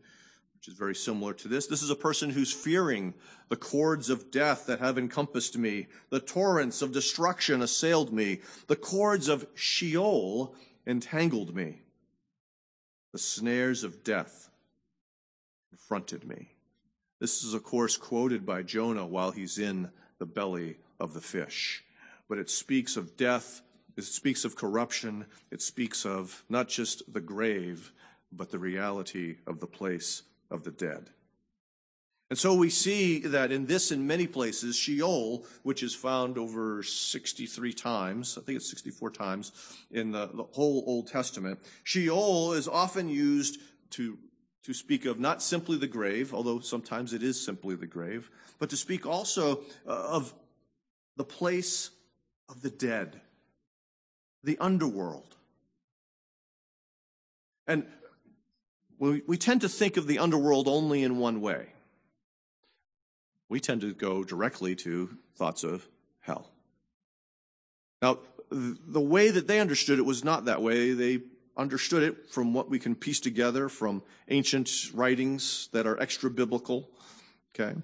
which 0.56 0.68
is 0.68 0.74
very 0.74 0.96
similar 0.96 1.34
to 1.36 1.48
this. 1.48 1.68
This 1.68 1.84
is 1.84 1.90
a 1.90 1.96
person 1.96 2.30
who's 2.30 2.52
fearing 2.52 3.14
the 3.50 3.56
cords 3.56 4.10
of 4.10 4.32
death 4.32 4.66
that 4.66 4.80
have 4.80 4.98
encompassed 4.98 5.58
me, 5.58 5.88
the 6.10 6.20
torrents 6.20 6.82
of 6.82 6.92
destruction 6.92 7.62
assailed 7.62 8.12
me, 8.12 8.42
the 8.68 8.76
cords 8.76 9.28
of 9.30 9.46
Sheol 9.54 10.56
entangled 10.86 11.56
me. 11.56 11.84
The 13.18 13.24
snares 13.24 13.84
of 13.84 14.04
death 14.04 14.52
confronted 15.72 16.24
me. 16.24 16.54
This 17.20 17.44
is, 17.44 17.56
of 17.56 17.64
course, 17.64 17.98
quoted 17.98 18.46
by 18.46 18.62
Jonah 18.62 19.08
while 19.08 19.32
he's 19.32 19.58
in 19.58 19.90
the 20.20 20.28
belly 20.28 20.78
of 21.00 21.16
the 21.16 21.20
fish. 21.20 21.84
But 22.30 22.38
it 22.38 22.48
speaks 22.48 22.96
of 22.96 23.18
death, 23.18 23.64
it 23.96 24.04
speaks 24.04 24.46
of 24.46 24.56
corruption, 24.56 25.26
it 25.50 25.64
speaks 25.64 26.06
of 26.06 26.44
not 26.48 26.68
just 26.68 27.12
the 27.12 27.20
grave, 27.20 27.92
but 28.32 28.52
the 28.52 28.60
reality 28.60 29.38
of 29.48 29.62
the 29.62 29.66
place 29.66 30.22
of 30.52 30.64
the 30.64 30.70
dead. 30.70 31.10
And 32.30 32.38
so 32.38 32.54
we 32.54 32.70
see 32.70 33.20
that 33.20 33.54
in 33.54 33.68
this 33.68 33.92
and 33.92 34.06
many 34.06 34.28
places, 34.28 34.76
Sheol, 34.76 35.46
which 35.64 35.82
is 35.82 35.96
found 35.96 36.38
over 36.38 36.84
63 36.84 37.72
times, 37.72 38.38
I 38.38 38.42
think 38.42 38.58
it's 38.58 38.70
64 38.70 39.12
times 39.12 39.54
in 39.92 40.12
the, 40.12 40.28
the 40.28 40.44
whole 40.44 40.84
Old 40.86 41.08
Testament, 41.08 41.60
Sheol 41.86 42.52
is 42.54 42.68
often 42.68 43.08
used 43.08 43.62
to, 43.92 44.18
to 44.64 44.74
speak 44.74 45.06
of 45.06 45.22
not 45.22 45.42
simply 45.42 45.78
the 45.78 45.88
grave, 45.88 46.34
although 46.34 46.60
sometimes 46.60 47.14
it 47.14 47.24
is 47.24 47.44
simply 47.44 47.76
the 47.76 47.88
grave, 47.88 48.30
but 48.60 48.70
to 48.72 48.78
speak 48.78 49.06
also 49.06 49.62
uh, 49.88 49.92
of 49.92 50.34
the 51.16 51.24
place 51.24 51.92
of 52.50 52.62
the 52.62 52.70
dead, 52.70 53.22
the 54.44 54.58
underworld. 54.60 55.34
And 57.68 57.86
we, 59.00 59.22
we 59.26 59.38
tend 59.38 59.62
to 59.62 59.70
think 59.70 59.96
of 59.96 60.08
the 60.08 60.20
underworld 60.20 60.68
only 60.68 61.04
in 61.04 61.20
one 61.20 61.40
way 61.40 61.68
we 63.50 63.60
tend 63.60 63.82
to 63.82 63.94
go 63.94 64.24
directly 64.24 64.76
to 64.76 65.18
thoughts 65.36 65.64
of 65.64 65.88
hell. 66.20 66.50
Now, 68.02 68.20
the 68.50 69.02
way 69.02 69.30
that 69.30 69.48
they 69.48 69.60
understood 69.60 70.00
it 70.00 70.06
was 70.06 70.24
not 70.24 70.46
that 70.46 70.62
way. 70.62 70.94
They 70.94 71.22
understood 71.56 72.04
it 72.04 72.30
from 72.30 72.54
what 72.54 72.70
we 72.70 72.80
can 72.80 72.96
piece 72.96 73.20
together 73.20 73.68
from 73.68 74.04
ancient 74.30 74.70
writings 74.94 75.70
that 75.74 75.88
are 75.88 76.00
extra 76.00 76.30
biblical, 76.30 76.90
okay, 77.54 77.76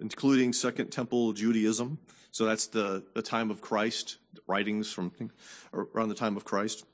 including 0.00 0.52
Second 0.52 0.90
Temple 0.90 1.32
Judaism. 1.32 1.98
So 2.30 2.44
that's 2.44 2.66
the, 2.66 3.04
the 3.14 3.22
time 3.22 3.50
of 3.50 3.60
Christ, 3.60 4.18
writings 4.46 4.92
from 4.92 5.10
around 5.72 6.10
the 6.10 6.14
time 6.14 6.36
of 6.36 6.44
Christ. 6.44 6.84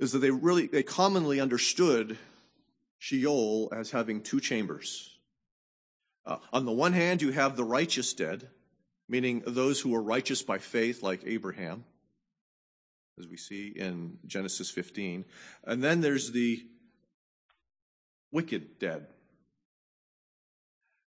Is 0.00 0.12
that 0.12 0.18
they 0.18 0.30
really, 0.30 0.66
they 0.66 0.82
commonly 0.82 1.40
understood 1.40 2.18
Sheol 2.98 3.68
as 3.72 3.92
having 3.92 4.20
two 4.20 4.40
chambers 4.40 5.17
uh, 6.28 6.36
on 6.52 6.66
the 6.66 6.72
one 6.72 6.92
hand, 6.92 7.22
you 7.22 7.32
have 7.32 7.56
the 7.56 7.64
righteous 7.64 8.12
dead, 8.12 8.50
meaning 9.08 9.42
those 9.46 9.80
who 9.80 9.94
are 9.94 10.02
righteous 10.02 10.42
by 10.42 10.58
faith, 10.58 11.02
like 11.02 11.22
Abraham, 11.24 11.84
as 13.18 13.26
we 13.26 13.38
see 13.38 13.68
in 13.68 14.18
Genesis 14.26 14.70
15. 14.70 15.24
And 15.64 15.82
then 15.82 16.02
there's 16.02 16.32
the 16.32 16.64
wicked 18.30 18.78
dead. 18.78 19.06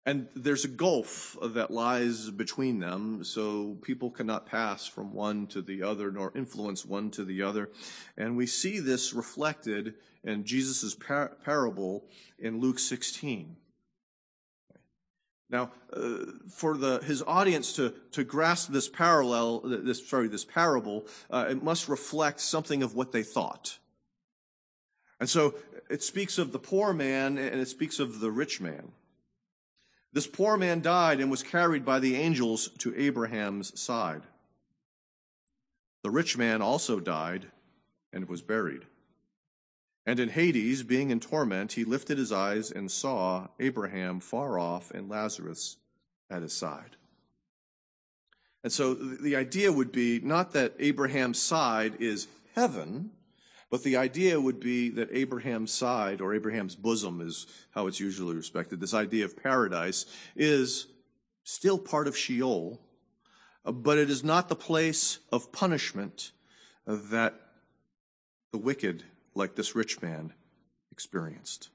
And 0.05 0.29
there's 0.35 0.63
a 0.63 0.69
gulf 0.69 1.35
that 1.41 1.71
lies 1.71 2.29
between 2.29 2.79
them, 2.79 3.25
so 3.25 3.75
people 3.81 4.09
cannot 4.09 4.45
pass 4.45 4.85
from 4.87 5.13
one 5.13 5.47
to 5.47 5.61
the 5.61 5.81
other 5.83 6.11
nor 6.11 6.31
influence 6.33 6.85
one 6.85 7.09
to 7.11 7.25
the 7.25 7.41
other. 7.41 7.71
And 8.15 8.37
we 8.37 8.45
see 8.45 8.79
this 8.79 9.13
reflected 9.13 9.95
in 10.23 10.45
Jesus' 10.45 10.95
par- 10.95 11.35
parable 11.43 12.05
in 12.39 12.61
Luke 12.61 12.79
16. 12.79 13.57
Now, 15.49 15.71
uh, 15.93 16.25
for 16.49 16.75
the, 16.75 16.99
his 16.99 17.23
audience 17.25 17.73
to, 17.73 17.93
to 18.11 18.23
grasp 18.23 18.69
this 18.69 18.89
parallel, 18.89 19.61
this, 19.61 20.07
sorry, 20.07 20.27
this 20.27 20.43
parable, 20.43 21.05
uh, 21.29 21.47
it 21.49 21.63
must 21.63 21.87
reflect 21.87 22.41
something 22.41 22.83
of 22.83 22.95
what 22.95 23.13
they 23.13 23.23
thought. 23.23 23.77
And 25.19 25.29
so 25.29 25.55
it 25.89 26.03
speaks 26.03 26.37
of 26.37 26.51
the 26.51 26.59
poor 26.59 26.93
man 26.93 27.37
and 27.37 27.61
it 27.61 27.69
speaks 27.69 27.99
of 27.99 28.19
the 28.19 28.31
rich 28.31 28.59
man. 28.59 28.91
This 30.13 30.27
poor 30.27 30.57
man 30.57 30.81
died 30.81 31.19
and 31.19 31.31
was 31.31 31.43
carried 31.43 31.85
by 31.85 31.99
the 31.99 32.15
angels 32.15 32.69
to 32.79 32.95
Abraham's 32.95 33.79
side. 33.79 34.23
The 36.03 36.09
rich 36.11 36.37
man 36.37 36.61
also 36.61 36.99
died 36.99 37.47
and 38.11 38.27
was 38.27 38.41
buried. 38.41 38.85
And 40.07 40.21
in 40.21 40.29
Hades, 40.29 40.83
being 40.83 41.09
in 41.09 41.19
torment, 41.19 41.73
he 41.73 41.83
lifted 41.83 42.17
his 42.17 42.31
eyes 42.31 42.71
and 42.71 42.89
saw 42.89 43.49
Abraham 43.59 44.21
far 44.21 44.57
off 44.57 44.89
and 44.89 45.09
Lazarus 45.09 45.75
at 46.29 46.41
his 46.41 46.53
side. 46.53 46.95
And 48.63 48.71
so 48.71 48.93
the 48.93 49.35
idea 49.35 49.69
would 49.69 49.91
be 49.91 50.21
not 50.21 50.53
that 50.53 50.75
Abraham's 50.79 51.39
side 51.39 51.95
is 51.99 52.29
heaven, 52.55 53.11
but 53.69 53.83
the 53.83 53.97
idea 53.97 54.39
would 54.39 54.61
be 54.61 54.89
that 54.91 55.09
Abraham's 55.11 55.73
side, 55.73 56.21
or 56.21 56.33
Abraham's 56.33 56.77
bosom 56.77 57.19
is 57.19 57.45
how 57.71 57.87
it's 57.87 57.99
usually 57.99 58.33
respected, 58.33 58.79
this 58.79 58.93
idea 58.93 59.25
of 59.25 59.35
paradise 59.35 60.05
is 60.37 60.87
still 61.43 61.77
part 61.77 62.07
of 62.07 62.17
Sheol, 62.17 62.79
but 63.65 63.97
it 63.97 64.09
is 64.09 64.23
not 64.23 64.47
the 64.47 64.55
place 64.55 65.19
of 65.33 65.51
punishment 65.51 66.31
that 66.85 67.33
the 68.53 68.57
wicked 68.57 69.03
like 69.37 69.55
this 69.55 69.75
rich 69.75 70.01
man 70.01 70.33
experienced. 70.91 71.69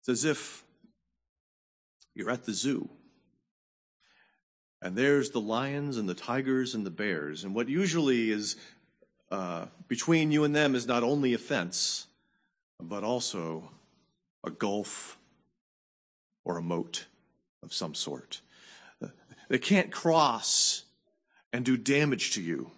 It's 0.00 0.08
as 0.08 0.24
if 0.24 0.64
you're 2.14 2.30
at 2.30 2.44
the 2.44 2.52
zoo. 2.52 2.88
And 4.82 4.96
there's 4.96 5.30
the 5.30 5.40
lions 5.40 5.98
and 5.98 6.08
the 6.08 6.14
tigers 6.14 6.74
and 6.74 6.86
the 6.86 6.90
bears. 6.90 7.44
And 7.44 7.54
what 7.54 7.68
usually 7.68 8.30
is 8.30 8.56
uh, 9.30 9.66
between 9.88 10.32
you 10.32 10.44
and 10.44 10.56
them 10.56 10.74
is 10.74 10.86
not 10.86 11.02
only 11.02 11.34
a 11.34 11.38
fence, 11.38 12.06
but 12.80 13.04
also 13.04 13.70
a 14.42 14.50
gulf 14.50 15.18
or 16.44 16.56
a 16.56 16.62
moat 16.62 17.06
of 17.62 17.74
some 17.74 17.94
sort. 17.94 18.40
They 19.50 19.58
can't 19.58 19.90
cross 19.90 20.84
and 21.52 21.64
do 21.64 21.76
damage 21.76 22.32
to 22.32 22.40
you, 22.40 22.70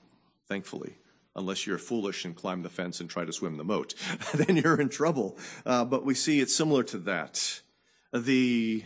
thankfully 0.52 0.98
unless 1.34 1.66
you're 1.66 1.78
foolish 1.78 2.26
and 2.26 2.36
climb 2.36 2.62
the 2.62 2.68
fence 2.68 3.00
and 3.00 3.08
try 3.08 3.24
to 3.24 3.32
swim 3.32 3.56
the 3.56 3.64
moat. 3.64 3.94
then 4.34 4.58
you're 4.58 4.78
in 4.78 4.90
trouble. 4.90 5.38
Uh, 5.64 5.82
but 5.82 6.04
we 6.04 6.14
see 6.14 6.40
it's 6.40 6.54
similar 6.54 6.82
to 6.82 6.98
that. 6.98 7.62
The, 8.12 8.84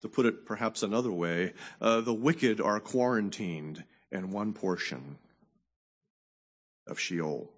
to 0.00 0.08
put 0.08 0.24
it 0.24 0.46
perhaps 0.46 0.82
another 0.82 1.12
way, 1.12 1.52
uh, 1.82 2.00
the 2.00 2.14
wicked 2.14 2.58
are 2.58 2.80
quarantined 2.80 3.84
in 4.10 4.30
one 4.30 4.54
portion 4.54 5.18
of 6.86 6.98
Sheol, 6.98 7.50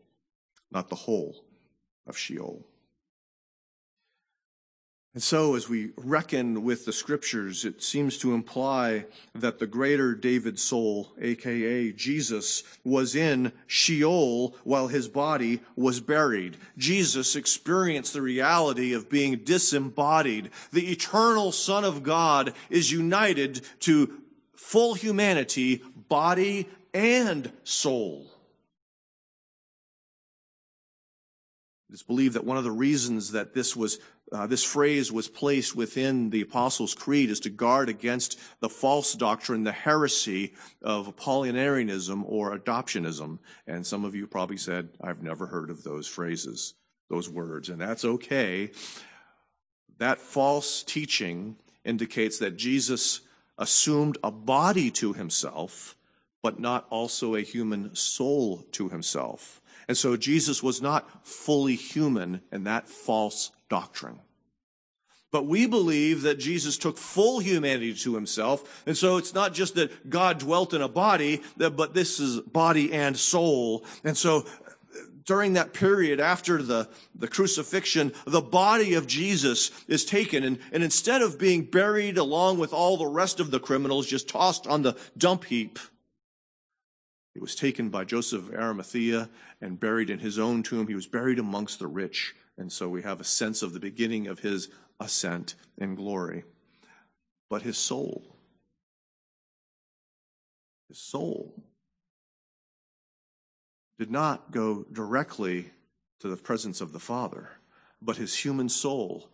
not 0.72 0.88
the 0.88 0.96
whole 0.96 1.44
of 2.04 2.18
Sheol. 2.18 2.66
And 5.16 5.22
so, 5.22 5.54
as 5.54 5.66
we 5.66 5.92
reckon 5.96 6.62
with 6.62 6.84
the 6.84 6.92
scriptures, 6.92 7.64
it 7.64 7.82
seems 7.82 8.18
to 8.18 8.34
imply 8.34 9.06
that 9.34 9.58
the 9.58 9.66
greater 9.66 10.14
David's 10.14 10.62
soul, 10.62 11.14
aka 11.18 11.90
Jesus, 11.92 12.62
was 12.84 13.16
in 13.16 13.52
Sheol 13.66 14.54
while 14.62 14.88
his 14.88 15.08
body 15.08 15.60
was 15.74 16.00
buried. 16.00 16.58
Jesus 16.76 17.34
experienced 17.34 18.12
the 18.12 18.20
reality 18.20 18.92
of 18.92 19.08
being 19.08 19.36
disembodied. 19.36 20.50
The 20.70 20.92
eternal 20.92 21.50
Son 21.50 21.82
of 21.82 22.02
God 22.02 22.52
is 22.68 22.92
united 22.92 23.62
to 23.80 24.20
full 24.54 24.92
humanity, 24.92 25.82
body 26.10 26.68
and 26.92 27.50
soul. 27.64 28.26
It 31.88 31.94
is 31.94 32.02
believed 32.02 32.34
that 32.34 32.44
one 32.44 32.58
of 32.58 32.64
the 32.64 32.70
reasons 32.70 33.32
that 33.32 33.54
this 33.54 33.74
was 33.74 33.98
uh, 34.32 34.46
this 34.46 34.64
phrase 34.64 35.12
was 35.12 35.28
placed 35.28 35.76
within 35.76 36.30
the 36.30 36.40
Apostles' 36.40 36.94
Creed 36.94 37.30
is 37.30 37.40
to 37.40 37.50
guard 37.50 37.88
against 37.88 38.38
the 38.60 38.68
false 38.68 39.12
doctrine, 39.12 39.62
the 39.62 39.72
heresy 39.72 40.52
of 40.82 41.14
Apollinarianism 41.14 42.24
or 42.26 42.58
adoptionism. 42.58 43.38
And 43.66 43.86
some 43.86 44.04
of 44.04 44.14
you 44.14 44.26
probably 44.26 44.56
said, 44.56 44.88
I've 45.00 45.22
never 45.22 45.46
heard 45.46 45.70
of 45.70 45.84
those 45.84 46.08
phrases, 46.08 46.74
those 47.08 47.28
words, 47.28 47.68
and 47.68 47.80
that's 47.80 48.04
okay. 48.04 48.72
That 49.98 50.18
false 50.18 50.82
teaching 50.82 51.56
indicates 51.84 52.38
that 52.40 52.56
Jesus 52.56 53.20
assumed 53.58 54.18
a 54.24 54.32
body 54.32 54.90
to 54.90 55.12
himself, 55.12 55.96
but 56.42 56.58
not 56.58 56.86
also 56.90 57.36
a 57.36 57.42
human 57.42 57.94
soul 57.94 58.66
to 58.72 58.88
himself. 58.88 59.60
And 59.88 59.96
so 59.96 60.16
Jesus 60.16 60.62
was 60.62 60.82
not 60.82 61.26
fully 61.26 61.76
human 61.76 62.42
in 62.50 62.64
that 62.64 62.88
false 62.88 63.52
doctrine. 63.68 64.20
But 65.32 65.46
we 65.46 65.66
believe 65.66 66.22
that 66.22 66.38
Jesus 66.38 66.78
took 66.78 66.96
full 66.96 67.40
humanity 67.40 67.94
to 67.94 68.14
himself. 68.14 68.84
And 68.86 68.96
so 68.96 69.16
it's 69.16 69.34
not 69.34 69.54
just 69.54 69.74
that 69.74 70.08
God 70.08 70.38
dwelt 70.38 70.72
in 70.72 70.80
a 70.80 70.88
body, 70.88 71.42
but 71.56 71.94
this 71.94 72.20
is 72.20 72.40
body 72.40 72.92
and 72.92 73.16
soul. 73.16 73.84
And 74.02 74.16
so 74.16 74.46
during 75.26 75.54
that 75.54 75.74
period 75.74 76.20
after 76.20 76.62
the, 76.62 76.88
the 77.14 77.28
crucifixion, 77.28 78.12
the 78.24 78.40
body 78.40 78.94
of 78.94 79.06
Jesus 79.06 79.72
is 79.88 80.04
taken. 80.04 80.44
And, 80.44 80.58
and 80.72 80.82
instead 80.82 81.20
of 81.20 81.38
being 81.38 81.64
buried 81.64 82.16
along 82.16 82.58
with 82.58 82.72
all 82.72 82.96
the 82.96 83.06
rest 83.06 83.40
of 83.40 83.50
the 83.50 83.60
criminals, 83.60 84.06
just 84.06 84.28
tossed 84.28 84.66
on 84.66 84.82
the 84.82 84.96
dump 85.18 85.44
heap, 85.44 85.78
it 87.36 87.42
was 87.42 87.54
taken 87.54 87.90
by 87.90 88.02
Joseph 88.02 88.48
of 88.48 88.54
Arimathea 88.54 89.28
and 89.60 89.78
buried 89.78 90.08
in 90.08 90.20
his 90.20 90.38
own 90.38 90.62
tomb. 90.62 90.88
He 90.88 90.94
was 90.94 91.06
buried 91.06 91.38
amongst 91.38 91.78
the 91.78 91.86
rich. 91.86 92.34
And 92.56 92.72
so 92.72 92.88
we 92.88 93.02
have 93.02 93.20
a 93.20 93.24
sense 93.24 93.62
of 93.62 93.74
the 93.74 93.78
beginning 93.78 94.26
of 94.26 94.38
his 94.38 94.70
ascent 94.98 95.54
in 95.76 95.96
glory. 95.96 96.44
But 97.50 97.60
his 97.60 97.76
soul, 97.76 98.36
his 100.88 100.98
soul, 100.98 101.62
did 103.98 104.10
not 104.10 104.50
go 104.50 104.86
directly 104.90 105.72
to 106.20 106.28
the 106.28 106.38
presence 106.38 106.80
of 106.80 106.94
the 106.94 106.98
Father, 106.98 107.50
but 108.00 108.16
his 108.16 108.34
human 108.34 108.70
soul 108.70 109.28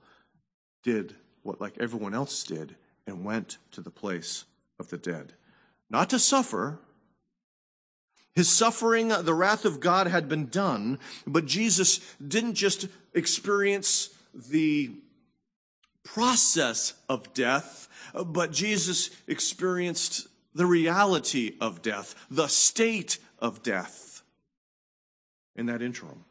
did 0.82 1.14
what, 1.42 1.60
like 1.60 1.78
everyone 1.78 2.14
else 2.14 2.42
did, 2.42 2.74
and 3.06 3.24
went 3.24 3.58
to 3.70 3.80
the 3.80 3.90
place 3.90 4.44
of 4.80 4.90
the 4.90 4.98
dead. 4.98 5.34
Not 5.88 6.10
to 6.10 6.18
suffer, 6.18 6.80
his 8.34 8.50
suffering, 8.50 9.08
the 9.08 9.34
wrath 9.34 9.64
of 9.64 9.80
God 9.80 10.06
had 10.06 10.28
been 10.28 10.46
done, 10.46 10.98
but 11.26 11.44
Jesus 11.44 12.00
didn't 12.26 12.54
just 12.54 12.88
experience 13.12 14.08
the 14.34 14.90
process 16.02 16.94
of 17.08 17.34
death, 17.34 17.88
but 18.26 18.52
Jesus 18.52 19.10
experienced 19.26 20.28
the 20.54 20.66
reality 20.66 21.56
of 21.60 21.82
death, 21.82 22.14
the 22.30 22.48
state 22.48 23.18
of 23.38 23.62
death 23.62 24.22
in 25.54 25.66
that 25.66 25.82
interim. 25.82 26.24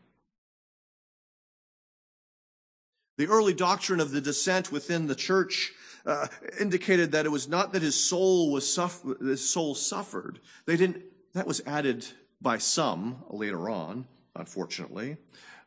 The 3.18 3.28
early 3.28 3.54
doctrine 3.54 4.00
of 4.00 4.10
the 4.10 4.22
descent 4.22 4.72
within 4.72 5.06
the 5.06 5.16
church 5.16 5.74
uh, 6.06 6.28
indicated 6.60 7.12
that 7.12 7.28
it 7.28 7.32
was 7.32 7.48
not 7.48 7.74
that 7.74 7.84
his 7.84 7.96
soul 7.96 8.52
was 8.52 8.72
suffer- 8.72 9.18
his 9.24 9.48
soul 9.48 9.76
suffered. 9.76 10.40
They 10.66 10.76
didn't 10.76 11.04
that 11.34 11.48
was 11.48 11.62
added 11.66 12.06
by 12.42 12.58
some 12.58 13.24
later 13.30 13.70
on, 13.70 14.06
unfortunately. 14.36 15.18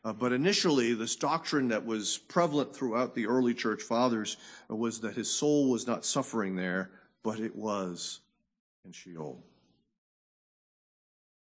Uh, 0.03 0.13
but 0.13 0.31
initially, 0.31 0.93
this 0.93 1.15
doctrine 1.15 1.69
that 1.69 1.85
was 1.85 2.17
prevalent 2.17 2.75
throughout 2.75 3.15
the 3.15 3.25
early 3.25 3.53
church 3.53 3.81
fathers 3.81 4.37
was 4.69 4.99
that 5.01 5.15
his 5.15 5.29
soul 5.31 5.71
was 5.71 5.87
not 5.87 6.05
suffering 6.05 6.55
there, 6.55 6.91
but 7.23 7.39
it 7.39 7.55
was 7.55 8.19
in 8.85 8.91
Sheol. 8.91 9.43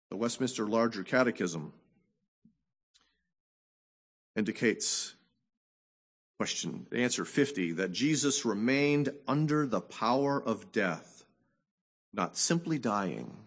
The 0.09 0.17
Westminster 0.17 0.67
Larger 0.67 1.03
Catechism 1.03 1.71
indicates 4.35 5.15
question 6.37 6.87
answer 6.91 7.23
50 7.23 7.73
that 7.73 7.91
Jesus 7.93 8.43
remained 8.43 9.13
under 9.27 9.65
the 9.65 9.79
power 9.79 10.41
of 10.43 10.73
death, 10.73 11.23
not 12.13 12.35
simply 12.35 12.79
dying 12.79 13.37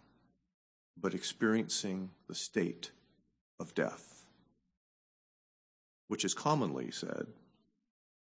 but 0.97 1.15
experiencing 1.15 2.11
the 2.29 2.35
state 2.35 2.91
of 3.61 3.75
death, 3.75 4.25
which 6.09 6.25
is 6.25 6.35
commonly 6.35 6.91
said 6.91 7.27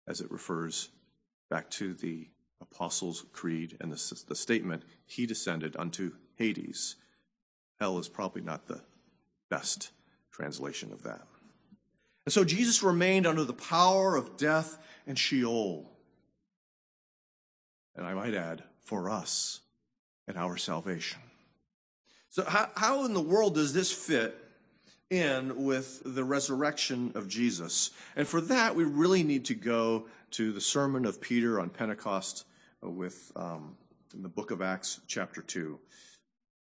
as 0.06 0.20
it 0.20 0.30
refers 0.30 0.90
back 1.48 1.70
to 1.70 1.94
the 1.94 2.28
Apostles' 2.60 3.24
Creed 3.32 3.76
and 3.80 3.92
the, 3.92 4.22
the 4.28 4.34
statement, 4.34 4.84
He 5.06 5.26
descended 5.26 5.76
unto 5.78 6.12
Hades. 6.36 6.96
Hell 7.78 7.98
is 7.98 8.08
probably 8.08 8.42
not 8.42 8.66
the 8.66 8.82
best 9.48 9.90
translation 10.30 10.92
of 10.92 11.02
that. 11.02 11.22
And 12.26 12.32
so 12.32 12.44
Jesus 12.44 12.82
remained 12.82 13.26
under 13.26 13.44
the 13.44 13.52
power 13.52 14.14
of 14.14 14.36
death 14.36 14.78
and 15.06 15.18
Sheol. 15.18 15.90
And 17.96 18.06
I 18.06 18.14
might 18.14 18.34
add, 18.34 18.62
for 18.82 19.08
us 19.08 19.60
and 20.26 20.36
our 20.36 20.56
salvation. 20.56 21.20
So, 22.32 22.44
how, 22.44 22.70
how 22.76 23.04
in 23.06 23.12
the 23.12 23.20
world 23.20 23.56
does 23.56 23.72
this 23.72 23.90
fit 23.90 24.36
in 25.10 25.64
with 25.64 26.00
the 26.04 26.22
resurrection 26.22 27.10
of 27.16 27.26
Jesus? 27.26 27.90
And 28.14 28.26
for 28.26 28.40
that, 28.42 28.76
we 28.76 28.84
really 28.84 29.24
need 29.24 29.46
to 29.46 29.54
go 29.56 30.06
to 30.32 30.52
the 30.52 30.60
sermon 30.60 31.06
of 31.06 31.20
Peter 31.20 31.58
on 31.58 31.70
Pentecost 31.70 32.44
with 32.82 33.32
um, 33.34 33.76
in 34.14 34.22
the 34.22 34.28
book 34.28 34.52
of 34.52 34.62
Acts, 34.62 35.00
chapter 35.08 35.42
2. 35.42 35.76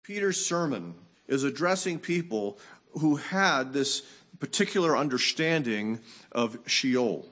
Peter's 0.02 0.42
sermon 0.44 0.94
is 1.28 1.44
addressing 1.44 1.98
people 1.98 2.58
who 2.98 3.16
had 3.16 3.74
this 3.74 4.02
particular 4.38 4.96
understanding 4.96 6.00
of 6.32 6.58
Sheol. 6.66 7.26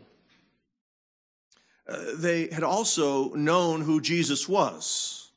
Uh, 1.88 1.96
they 2.16 2.48
had 2.48 2.62
also 2.62 3.30
known 3.30 3.80
who 3.80 3.98
Jesus 3.98 4.46
was. 4.46 5.30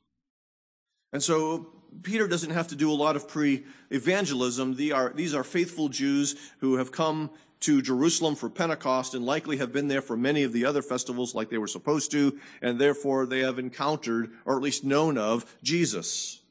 And 1.14 1.24
so 1.24 1.73
Peter 2.02 2.28
doesn't 2.28 2.52
have 2.52 2.70
to 2.70 2.76
do 2.76 2.92
a 2.92 2.94
lot 2.94 3.16
of 3.16 3.28
pre 3.28 3.64
evangelism. 3.92 4.76
These 4.76 5.34
are 5.34 5.44
faithful 5.44 5.90
Jews 5.90 6.36
who 6.60 6.78
have 6.78 6.92
come 6.92 7.30
to 7.62 7.82
Jerusalem 7.82 8.36
for 8.36 8.50
Pentecost 8.50 9.14
and 9.14 9.26
likely 9.26 9.58
have 9.58 9.72
been 9.72 9.88
there 9.88 10.02
for 10.02 10.18
many 10.18 10.44
of 10.44 10.52
the 10.52 10.66
other 10.66 10.82
festivals 10.82 11.34
like 11.34 11.50
they 11.50 11.58
were 11.58 11.68
supposed 11.68 12.12
to, 12.12 12.38
and 12.62 12.80
therefore 12.80 13.26
they 13.26 13.40
have 13.40 13.58
encountered, 13.58 14.32
or 14.46 14.58
at 14.58 14.62
least 14.62 14.84
known 14.84 15.18
of, 15.18 15.46
Jesus. 15.64 16.42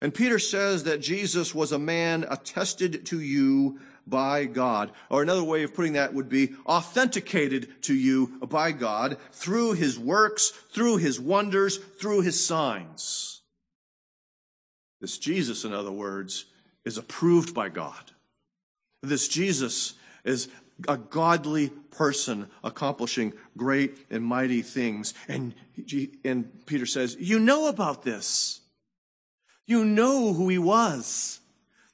And 0.00 0.14
Peter 0.14 0.38
says 0.38 0.84
that 0.84 1.00
Jesus 1.00 1.54
was 1.54 1.72
a 1.72 1.78
man 1.78 2.26
attested 2.28 3.06
to 3.06 3.20
you 3.20 3.80
by 4.08 4.44
God. 4.44 4.92
Or 5.10 5.22
another 5.22 5.44
way 5.44 5.62
of 5.62 5.74
putting 5.74 5.94
that 5.94 6.14
would 6.14 6.28
be 6.28 6.54
authenticated 6.66 7.82
to 7.82 7.94
you 7.94 8.38
by 8.48 8.72
God 8.72 9.18
through 9.32 9.72
his 9.72 9.98
works, 9.98 10.50
through 10.50 10.98
his 10.98 11.20
wonders, 11.20 11.78
through 11.78 12.22
his 12.22 12.44
signs. 12.44 13.42
This 15.00 15.18
Jesus, 15.18 15.64
in 15.64 15.72
other 15.72 15.92
words, 15.92 16.46
is 16.84 16.98
approved 16.98 17.54
by 17.54 17.68
God. 17.68 18.12
This 19.02 19.28
Jesus 19.28 19.94
is 20.24 20.48
a 20.86 20.96
godly 20.96 21.68
person 21.90 22.48
accomplishing 22.62 23.32
great 23.56 23.98
and 24.10 24.22
mighty 24.22 24.62
things. 24.62 25.14
And, 25.26 25.54
and 26.24 26.66
Peter 26.66 26.86
says, 26.86 27.16
You 27.18 27.38
know 27.38 27.68
about 27.68 28.02
this. 28.02 28.60
You 29.66 29.84
know 29.84 30.32
who 30.32 30.48
he 30.48 30.58
was. 30.58 31.40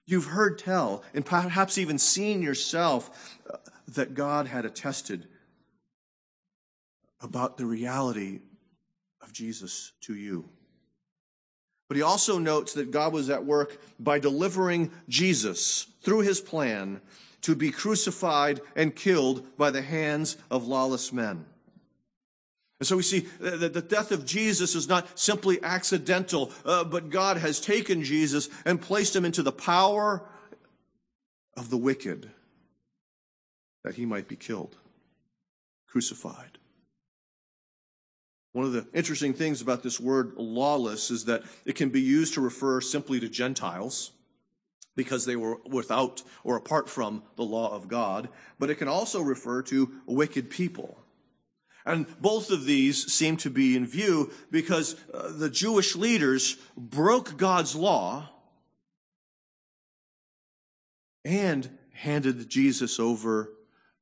You've 0.07 0.27
heard 0.27 0.59
tell, 0.59 1.03
and 1.15 1.25
perhaps 1.25 1.79
even 1.79 1.99
seen 1.99 2.43
yourself, 2.43 3.39
uh, 3.51 3.57
that 3.89 4.15
God 4.15 4.47
had 4.47 4.65
attested 4.65 5.27
about 7.21 7.57
the 7.57 7.67
reality 7.67 8.41
of 9.23 9.33
Jesus 9.33 9.93
to 10.03 10.15
you. 10.15 10.49
But 11.89 11.97
he 11.97 12.03
also 12.03 12.39
notes 12.39 12.75
that 12.75 12.91
God 12.91 13.13
was 13.13 13.31
at 13.31 13.45
work 13.45 13.81
by 13.99 14.19
delivering 14.19 14.91
Jesus 15.09 15.87
through 16.03 16.21
his 16.21 16.41
plan 16.41 17.01
to 17.43 17.55
be 17.55 17.71
crucified 17.71 18.61
and 18.75 18.97
killed 18.97 19.57
by 19.57 19.71
the 19.71 19.83
hands 19.83 20.37
of 20.51 20.67
lawless 20.67 21.13
men. 21.13 21.45
And 22.85 22.87
so 22.87 22.99
we 22.99 23.03
see 23.03 23.21
that 23.41 23.73
the 23.73 23.81
death 23.81 24.13
of 24.13 24.27
Jesus 24.27 24.75
is 24.75 24.87
not 24.87 25.19
simply 25.19 25.59
accidental, 25.63 26.53
uh, 26.67 26.85
but 26.85 27.09
God 27.09 27.39
has 27.39 27.59
taken 27.59 28.05
Jesus 28.05 28.51
and 28.67 28.79
placed 28.79 29.17
him 29.17 29.25
into 29.25 29.43
the 29.43 29.53
power 29.53 30.23
of 31.57 31.71
the 31.71 31.79
wicked 31.79 32.31
that 33.85 33.95
he 33.95 34.05
might 34.05 34.29
be 34.29 34.37
killed, 34.37 34.77
crucified. 35.89 36.59
One 38.53 38.67
of 38.67 38.75
the 38.75 38.87
interesting 38.93 39.33
things 39.33 39.63
about 39.63 39.83
this 39.83 39.99
word 39.99 40.35
lawless 40.37 41.11
is 41.11 41.25
that 41.25 41.45
it 41.65 41.77
can 41.77 41.89
be 41.89 42.03
used 42.03 42.35
to 42.35 42.43
refer 42.43 42.83
simply 42.83 43.19
to 43.19 43.31
Gentiles 43.31 44.11
because 44.95 45.25
they 45.25 45.37
were 45.37 45.57
without 45.65 46.23
or 46.45 46.59
apart 46.59 46.91
from 46.91 47.23
the 47.37 47.45
law 47.45 47.75
of 47.75 47.89
God, 47.89 48.29
but 48.59 48.69
it 48.69 48.75
can 48.75 48.89
also 48.89 49.23
refer 49.23 49.63
to 49.63 49.91
wicked 50.05 50.51
people. 50.51 50.99
And 51.87 52.07
both 52.21 52.51
of 52.51 52.65
these 52.65 53.13
seem 53.13 53.37
to 53.39 53.51
be 53.51 53.77
in 53.77 53.87
view 53.87 54.33
because 54.51 54.97
uh, 55.13 55.33
the 55.33 55.51
Jewish 55.51 55.95
leaders 55.95 56.57
broke 56.77 57.37
God's 57.37 57.77
law 57.77 58.31
and 61.25 61.79
handed 61.93 62.49
Jesus 62.49 62.99
over 62.99 63.53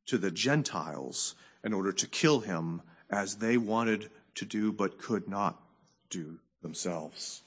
to 0.06 0.18
the 0.18 0.30
Gentiles 0.30 1.34
in 1.64 1.72
order 1.72 1.92
to 1.92 2.06
kill 2.06 2.40
him 2.40 2.82
as 3.10 3.36
they 3.36 3.56
wanted 3.56 4.10
to 4.36 4.44
do 4.44 4.72
but 4.72 4.98
could 4.98 5.28
not 5.28 5.60
do 6.08 6.38
themselves. 6.62 7.42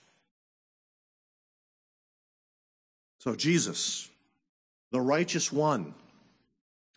So 3.19 3.35
Jesus, 3.35 4.09
the 4.91 5.01
righteous 5.01 5.51
one, 5.51 5.95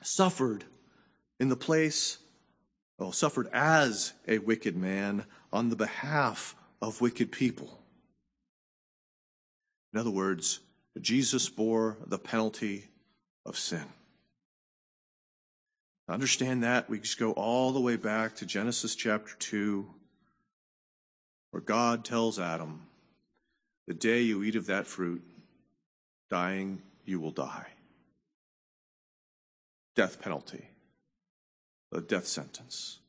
suffered 0.02 0.64
in 1.40 1.48
the 1.48 1.56
place, 1.56 2.18
well, 2.98 3.12
suffered 3.12 3.48
as 3.52 4.12
a 4.26 4.38
wicked 4.38 4.76
man 4.76 5.24
on 5.52 5.70
the 5.70 5.76
behalf 5.76 6.56
of 6.82 7.00
wicked 7.00 7.30
people. 7.30 7.78
In 9.92 10.00
other 10.00 10.10
words, 10.10 10.60
Jesus 11.00 11.48
bore 11.48 11.96
the 12.06 12.18
penalty 12.18 12.84
of 13.46 13.56
sin. 13.56 13.84
To 16.06 16.14
understand 16.14 16.62
that, 16.64 16.88
we 16.90 16.98
just 16.98 17.18
go 17.18 17.32
all 17.32 17.72
the 17.72 17.80
way 17.80 17.96
back 17.96 18.36
to 18.36 18.46
Genesis 18.46 18.94
chapter 18.94 19.34
2, 19.38 19.86
where 21.50 21.60
God 21.60 22.04
tells 22.04 22.38
Adam, 22.38 22.82
The 23.86 23.94
day 23.94 24.22
you 24.22 24.42
eat 24.42 24.56
of 24.56 24.66
that 24.66 24.86
fruit, 24.86 25.22
dying, 26.30 26.82
you 27.04 27.20
will 27.20 27.30
die. 27.30 27.66
Death 29.94 30.20
penalty, 30.20 30.68
the 31.90 32.00
death 32.00 32.26
sentence. 32.26 33.00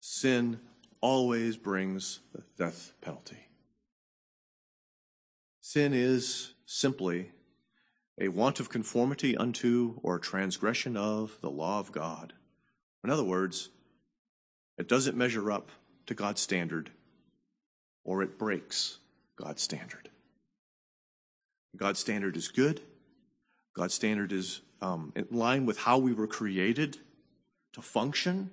Sin 0.00 0.60
always 1.00 1.56
brings 1.56 2.20
the 2.34 2.42
death 2.56 2.92
penalty. 3.00 3.48
Sin 5.60 5.92
is 5.94 6.52
simply 6.66 7.30
a 8.20 8.28
want 8.28 8.60
of 8.60 8.68
conformity 8.68 9.36
unto 9.36 9.98
or 10.02 10.18
transgression 10.18 10.96
of 10.96 11.38
the 11.40 11.50
law 11.50 11.78
of 11.80 11.92
God. 11.92 12.32
In 13.02 13.10
other 13.10 13.24
words, 13.24 13.70
it 14.78 14.88
doesn't 14.88 15.16
measure 15.16 15.50
up 15.50 15.70
to 16.06 16.14
God's 16.14 16.40
standard 16.40 16.90
or 18.04 18.22
it 18.22 18.38
breaks 18.38 18.98
God's 19.36 19.62
standard. 19.62 20.10
God's 21.76 21.98
standard 21.98 22.36
is 22.36 22.48
good. 22.48 22.80
God's 23.74 23.94
standard 23.94 24.32
is 24.32 24.60
um, 24.80 25.12
in 25.16 25.26
line 25.30 25.66
with 25.66 25.78
how 25.78 25.98
we 25.98 26.12
were 26.12 26.26
created 26.26 26.98
to 27.74 27.82
function 27.82 28.50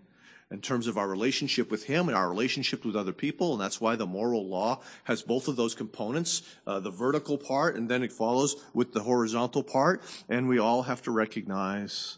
in 0.51 0.59
terms 0.59 0.87
of 0.87 0.97
our 0.97 1.07
relationship 1.07 1.71
with 1.71 1.85
Him 1.85 2.09
and 2.09 2.17
our 2.17 2.29
relationship 2.29 2.83
with 2.83 2.95
other 2.95 3.13
people. 3.13 3.53
And 3.53 3.61
that's 3.61 3.79
why 3.79 3.95
the 3.95 4.05
moral 4.05 4.45
law 4.45 4.81
has 5.05 5.21
both 5.21 5.47
of 5.47 5.55
those 5.55 5.73
components, 5.73 6.41
uh, 6.67 6.79
the 6.81 6.91
vertical 6.91 7.37
part, 7.37 7.75
and 7.75 7.89
then 7.89 8.03
it 8.03 8.11
follows 8.11 8.57
with 8.73 8.91
the 8.93 9.03
horizontal 9.03 9.63
part. 9.63 10.03
And 10.27 10.49
we 10.49 10.59
all 10.59 10.83
have 10.83 11.01
to 11.03 11.11
recognize 11.11 12.17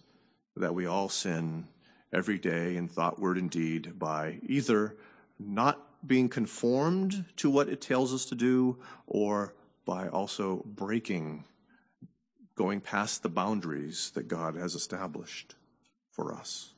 that 0.55 0.73
we 0.73 0.87
all 0.87 1.09
sin 1.09 1.67
every 2.11 2.39
day 2.39 2.75
in 2.75 2.87
thought, 2.87 3.19
word, 3.19 3.37
and 3.37 3.49
deed 3.49 3.97
by 3.97 4.39
either 4.43 4.97
not 5.39 5.79
being 6.05 6.29
conformed 6.29 7.25
to 7.37 7.49
what 7.49 7.69
it 7.69 7.81
tells 7.81 8.13
us 8.13 8.25
to 8.25 8.35
do 8.35 8.77
or 9.07 9.53
by 9.85 10.07
also 10.07 10.63
breaking, 10.65 11.43
going 12.55 12.81
past 12.81 13.23
the 13.23 13.29
boundaries 13.29 14.11
that 14.11 14.27
God 14.27 14.55
has 14.55 14.75
established 14.75 15.55
for 16.11 16.33
us. 16.33 16.72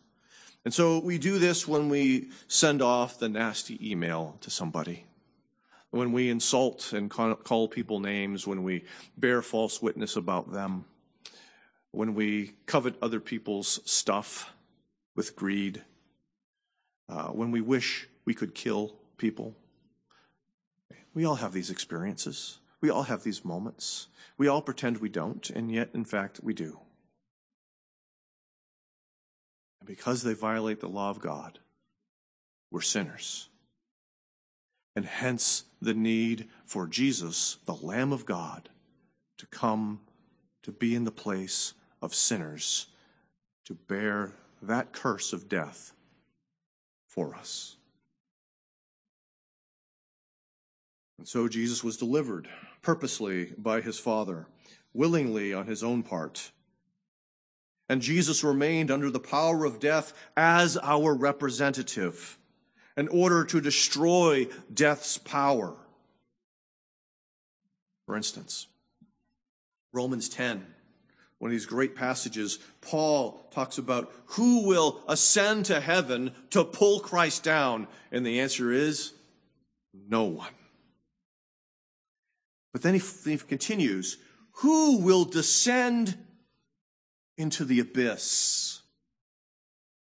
And 0.65 0.73
so 0.73 0.97
we 0.97 1.19
do 1.19 1.37
this 1.37 1.67
when 1.67 1.89
we 1.89 2.29
send 2.47 2.81
off 2.81 3.19
the 3.19 3.29
nasty 3.29 3.77
email 3.91 4.35
to 4.41 4.49
somebody, 4.49 5.05
when 5.91 6.11
we 6.11 6.31
insult 6.31 6.91
and 6.91 7.09
call 7.09 7.67
people 7.67 7.99
names, 7.99 8.47
when 8.47 8.63
we 8.63 8.83
bear 9.15 9.43
false 9.43 9.79
witness 9.79 10.15
about 10.15 10.51
them, 10.51 10.85
when 11.91 12.15
we 12.15 12.53
covet 12.65 12.95
other 12.99 13.19
people's 13.19 13.79
stuff 13.85 14.53
with 15.15 15.35
greed, 15.35 15.83
uh, 17.07 17.27
when 17.27 17.51
we 17.51 17.61
wish 17.61 18.09
we 18.25 18.33
could 18.33 18.55
kill 18.55 18.95
people. 19.17 19.55
We 21.13 21.25
all 21.25 21.35
have 21.35 21.53
these 21.53 21.69
experiences. 21.69 22.57
We 22.81 22.89
all 22.89 23.03
have 23.03 23.23
these 23.23 23.45
moments. 23.45 24.07
We 24.37 24.47
all 24.47 24.61
pretend 24.63 24.97
we 24.97 25.09
don't, 25.09 25.47
and 25.51 25.71
yet, 25.71 25.91
in 25.93 26.05
fact, 26.05 26.39
we 26.43 26.53
do. 26.53 26.79
And 29.85 29.95
because 29.95 30.23
they 30.23 30.33
violate 30.33 30.79
the 30.79 30.89
law 30.89 31.11
of 31.11 31.19
God, 31.19 31.59
we're 32.71 32.81
sinners. 32.81 33.49
And 34.95 35.05
hence 35.05 35.65
the 35.79 35.93
need 35.93 36.47
for 36.65 36.87
Jesus, 36.87 37.57
the 37.65 37.75
Lamb 37.75 38.11
of 38.11 38.25
God, 38.25 38.69
to 39.37 39.45
come 39.45 39.99
to 40.63 40.71
be 40.71 40.95
in 40.95 41.03
the 41.03 41.11
place 41.11 41.73
of 42.01 42.15
sinners, 42.15 42.87
to 43.65 43.75
bear 43.75 44.31
that 44.61 44.91
curse 44.91 45.33
of 45.33 45.47
death 45.47 45.93
for 47.07 47.35
us. 47.35 47.75
And 51.19 51.27
so 51.27 51.47
Jesus 51.47 51.83
was 51.83 51.97
delivered 51.97 52.49
purposely 52.81 53.53
by 53.57 53.81
his 53.81 53.99
Father, 53.99 54.47
willingly 54.93 55.53
on 55.53 55.67
his 55.67 55.83
own 55.83 56.01
part. 56.01 56.51
And 57.87 58.01
Jesus 58.01 58.43
remained 58.43 58.89
under 58.89 59.11
the 59.11 59.19
power 59.19 59.65
of 59.65 59.79
death 59.79 60.13
as 60.35 60.77
our 60.77 61.13
representative 61.13 62.37
in 62.97 63.07
order 63.09 63.43
to 63.45 63.61
destroy 63.61 64.47
death's 64.73 65.17
power. 65.17 65.75
For 68.05 68.15
instance, 68.15 68.67
Romans 69.93 70.29
10 70.29 70.65
one 71.39 71.51
of 71.51 71.53
these 71.53 71.65
great 71.65 71.95
passages, 71.95 72.59
Paul 72.81 73.47
talks 73.51 73.77
about 73.77 74.11
who 74.27 74.65
will 74.65 75.01
ascend 75.07 75.65
to 75.65 75.79
heaven 75.79 76.31
to 76.51 76.63
pull 76.63 76.99
Christ 76.99 77.43
down. 77.43 77.87
And 78.11 78.25
the 78.25 78.39
answer 78.39 78.71
is 78.71 79.13
no 79.93 80.23
one. 80.23 80.53
But 82.71 82.81
then 82.81 82.93
he, 82.93 83.01
he 83.29 83.37
continues, 83.37 84.17
who 84.53 84.97
will 84.99 85.25
descend 85.25 86.17
into 87.37 87.65
the 87.65 87.79
abyss? 87.79 88.81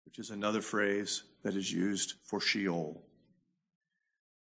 Which 0.05 0.19
is 0.19 0.31
another 0.31 0.63
phrase 0.63 1.23
that 1.43 1.55
is 1.55 1.73
used 1.73 2.15
for 2.25 2.41
Sheol. 2.41 3.03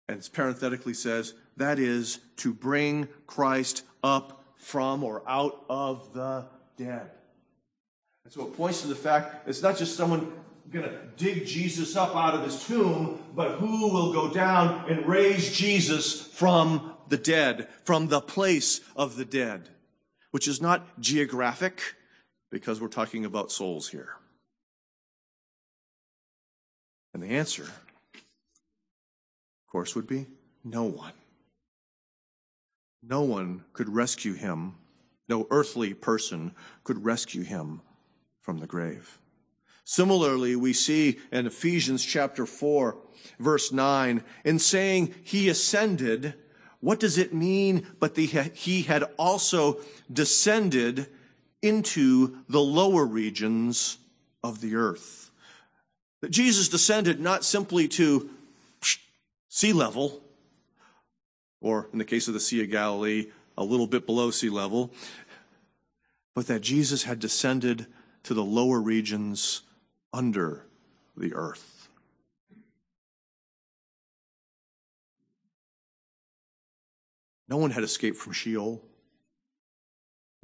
And 0.08 0.20
it 0.20 0.30
parenthetically 0.32 0.94
says, 0.94 1.34
that 1.56 1.78
is 1.78 2.18
to 2.38 2.52
bring 2.52 3.08
Christ 3.26 3.82
up 4.02 4.44
from 4.56 5.02
or 5.02 5.22
out 5.26 5.64
of 5.68 6.12
the 6.12 6.46
dead. 6.76 7.10
And 8.24 8.32
so 8.32 8.46
it 8.46 8.56
points 8.56 8.82
to 8.82 8.88
the 8.88 8.94
fact 8.94 9.48
it's 9.48 9.62
not 9.62 9.76
just 9.76 9.96
someone 9.96 10.32
going 10.70 10.84
to 10.88 10.98
dig 11.16 11.44
Jesus 11.46 11.96
up 11.96 12.16
out 12.16 12.34
of 12.34 12.44
his 12.44 12.64
tomb, 12.64 13.22
but 13.34 13.52
who 13.52 13.88
will 13.92 14.12
go 14.12 14.30
down 14.32 14.90
and 14.90 15.06
raise 15.06 15.52
Jesus 15.56 16.22
from 16.22 16.94
the 17.08 17.18
dead, 17.18 17.68
from 17.84 18.08
the 18.08 18.20
place 18.20 18.80
of 18.96 19.16
the 19.16 19.24
dead, 19.24 19.68
which 20.30 20.48
is 20.48 20.62
not 20.62 21.00
geographic 21.00 21.82
because 22.52 22.80
we're 22.80 22.86
talking 22.86 23.24
about 23.24 23.50
souls 23.50 23.88
here. 23.88 24.10
And 27.14 27.22
the 27.22 27.30
answer, 27.30 27.64
of 27.64 27.70
course, 29.66 29.96
would 29.96 30.06
be 30.06 30.26
no 30.62 30.84
one. 30.84 31.14
No 33.02 33.22
one 33.22 33.64
could 33.72 33.88
rescue 33.88 34.34
him. 34.34 34.74
No 35.28 35.46
earthly 35.50 35.94
person 35.94 36.54
could 36.84 37.04
rescue 37.04 37.42
him 37.42 37.80
from 38.42 38.58
the 38.58 38.66
grave. 38.66 39.18
Similarly, 39.84 40.54
we 40.54 40.74
see 40.74 41.18
in 41.32 41.46
Ephesians 41.46 42.04
chapter 42.04 42.44
4, 42.44 42.96
verse 43.40 43.72
9, 43.72 44.22
in 44.44 44.58
saying 44.58 45.14
he 45.24 45.48
ascended, 45.48 46.34
what 46.80 47.00
does 47.00 47.16
it 47.16 47.32
mean 47.32 47.86
but 47.98 48.14
the, 48.14 48.26
he 48.26 48.82
had 48.82 49.04
also 49.16 49.80
descended 50.12 51.08
into 51.62 52.38
the 52.48 52.60
lower 52.60 53.06
regions 53.06 53.98
of 54.42 54.60
the 54.60 54.74
earth? 54.74 55.30
That 56.20 56.30
Jesus 56.30 56.68
descended 56.68 57.20
not 57.20 57.44
simply 57.44 57.88
to 57.88 58.28
sea 59.48 59.72
level, 59.72 60.22
or 61.60 61.88
in 61.92 61.98
the 61.98 62.04
case 62.04 62.28
of 62.28 62.34
the 62.34 62.40
Sea 62.40 62.62
of 62.62 62.70
Galilee, 62.70 63.26
a 63.56 63.64
little 63.64 63.86
bit 63.86 64.06
below 64.06 64.30
sea 64.30 64.48
level, 64.48 64.92
but 66.34 66.46
that 66.46 66.60
Jesus 66.60 67.04
had 67.04 67.18
descended 67.18 67.86
to 68.22 68.34
the 68.34 68.44
lower 68.44 68.80
regions 68.80 69.62
under 70.12 70.64
the 71.16 71.34
earth. 71.34 71.88
No 77.48 77.58
one 77.58 77.70
had 77.70 77.84
escaped 77.84 78.16
from 78.16 78.32
Sheol. 78.32 78.82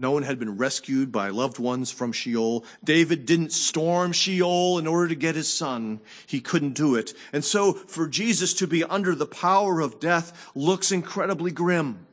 No 0.01 0.13
one 0.13 0.23
had 0.23 0.39
been 0.39 0.57
rescued 0.57 1.11
by 1.11 1.31
loved 1.31 1.59
ones 1.59 1.91
from 1.91 2.13
Sheol. 2.13 2.65
David 2.85 3.27
didn't 3.27 3.53
storm 3.53 4.13
Sheol 4.13 4.79
in 4.79 4.87
order 4.87 5.09
to 5.09 5.17
get 5.17 5.35
his 5.35 5.53
son. 5.53 6.01
He 6.27 6.41
couldn't 6.41 6.75
do 6.75 6.95
it. 6.95 7.15
And 7.33 7.45
so 7.45 7.73
for 7.73 8.07
Jesus 8.07 8.55
to 8.55 8.69
be 8.69 8.85
under 8.85 9.17
the 9.17 9.27
power 9.27 9.81
of 9.81 9.99
death 9.99 10.51
looks 10.55 10.93
incredibly 10.93 11.51
grim. 11.51 12.07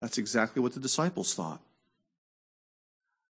That's 0.00 0.16
exactly 0.16 0.62
what 0.62 0.72
the 0.72 0.80
disciples 0.80 1.34
thought. 1.34 1.60